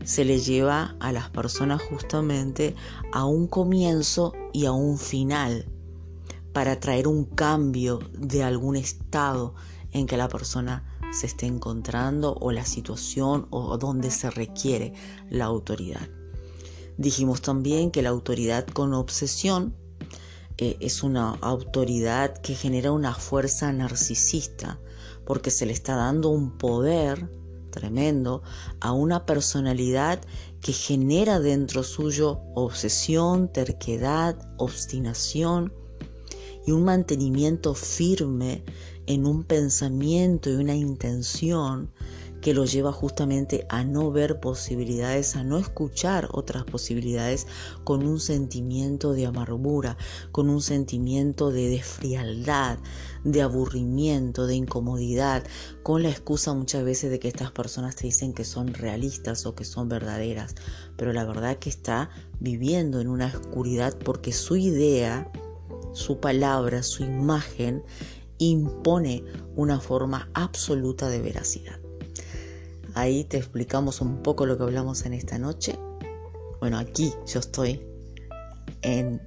se 0.04 0.24
le 0.24 0.40
lleva 0.40 0.96
a 1.00 1.12
las 1.12 1.30
personas 1.30 1.82
justamente 1.82 2.76
a 3.12 3.26
un 3.26 3.48
comienzo 3.48 4.34
y 4.54 4.66
a 4.66 4.72
un 4.72 4.98
final 4.98 5.66
para 6.54 6.80
traer 6.80 7.08
un 7.08 7.26
cambio 7.26 8.00
de 8.14 8.44
algún 8.44 8.76
estado 8.76 9.54
en 9.92 10.08
que 10.08 10.16
la 10.16 10.30
persona 10.30 10.97
se 11.12 11.28
esté 11.28 11.46
encontrando 11.46 12.36
o 12.40 12.52
la 12.52 12.66
situación 12.66 13.48
o 13.50 13.78
donde 13.78 14.12
se 14.12 14.30
requiere 14.30 14.94
la 15.30 15.46
autoridad. 15.46 16.08
Dijimos 16.98 17.42
también 17.42 17.92
que 17.92 18.02
la 18.02 18.10
autoridad 18.10 18.66
con 18.66 18.94
obsesión 18.94 19.76
eh, 20.58 20.78
es 20.80 21.04
una 21.04 21.32
autoridad 21.42 22.38
que 22.40 22.56
genera 22.56 22.92
una 22.92 23.14
fuerza 23.14 23.72
narcisista 23.72 24.80
porque 25.26 25.52
se 25.52 25.68
le 25.68 25.74
está 25.74 25.96
dando 25.96 26.30
un 26.30 26.58
poder 26.58 27.30
tremendo 27.70 28.42
a 28.80 28.92
una 28.92 29.26
personalidad 29.28 30.20
que 30.62 30.74
genera 30.74 31.40
dentro 31.40 31.84
suyo 31.84 32.40
obsesión, 32.56 33.52
terquedad, 33.54 34.36
obstinación 34.58 35.72
y 36.66 36.72
un 36.72 36.84
mantenimiento 36.86 37.76
firme 37.76 38.64
en 39.08 39.26
un 39.26 39.44
pensamiento 39.44 40.50
y 40.50 40.56
una 40.56 40.76
intención 40.76 41.90
que 42.42 42.54
lo 42.54 42.66
lleva 42.66 42.92
justamente 42.92 43.66
a 43.70 43.84
no 43.84 44.12
ver 44.12 44.40
posibilidades, 44.40 45.36
a 45.36 45.44
no 45.44 45.58
escuchar 45.58 46.30
otras 46.32 46.64
posibilidades 46.64 47.48
con 47.84 48.06
un 48.06 48.20
sentimiento 48.20 49.14
de 49.14 49.26
amargura, 49.26 49.98
con 50.32 50.50
un 50.50 50.62
sentimiento 50.62 51.52
de 51.52 51.70
desfrialdad, 51.70 52.78
de 53.24 53.42
aburrimiento, 53.42 54.48
de 54.48 54.56
incomodidad, 54.56 55.44
con 55.84 56.04
la 56.04 56.10
excusa 56.10 56.54
muchas 56.54 56.84
veces 56.84 57.12
de 57.12 57.20
que 57.20 57.28
estas 57.28 57.52
personas 57.52 57.96
te 57.96 58.08
dicen 58.08 58.34
que 58.34 58.46
son 58.46 58.74
realistas 58.74 59.46
o 59.46 59.56
que 59.56 59.66
son 59.66 59.90
verdaderas, 59.90 60.56
pero 60.96 61.14
la 61.14 61.26
verdad 61.26 61.58
que 61.58 61.70
está 61.70 62.10
viviendo 62.40 63.02
en 63.02 63.08
una 63.08 63.28
oscuridad 63.28 63.98
porque 63.98 64.32
su 64.32 64.56
idea, 64.56 65.32
su 65.94 66.20
palabra, 66.20 66.84
su 66.84 67.04
imagen 67.04 67.84
impone 68.38 69.24
una 69.56 69.80
forma 69.80 70.30
absoluta 70.34 71.10
de 71.10 71.22
veracidad. 71.22 71.80
Ahí 72.94 73.24
te 73.24 73.38
explicamos 73.38 74.02
un 74.02 74.24
poco 74.24 74.46
lo 74.46 74.58
que 74.58 74.64
hablamos 74.64 75.06
en 75.06 75.14
esta 75.14 75.38
noche. 75.38 75.78
Bueno, 76.60 76.78
aquí 76.80 77.14
yo 77.28 77.40
estoy 77.40 77.82
en, 78.82 79.22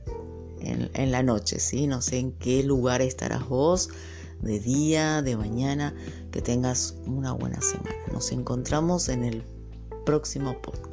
en, 0.61 1.13
la 1.13 1.23
noche, 1.23 1.61
¿sí? 1.61 1.87
No 1.87 2.03
sé 2.03 2.19
en 2.19 2.33
qué 2.33 2.63
lugar 2.63 3.01
estarás 3.01 3.49
vos, 3.49 3.91
de 4.41 4.59
día, 4.59 5.23
de 5.23 5.37
mañana, 5.37 5.95
que 6.33 6.43
tengas 6.43 6.97
una 7.07 7.33
buena 7.33 7.61
semana. 7.61 7.95
Nos 8.13 8.33
encontramos 8.33 9.09
en 9.09 9.25
el 9.25 9.45
próximo 10.05 10.61
podcast. 10.61 10.90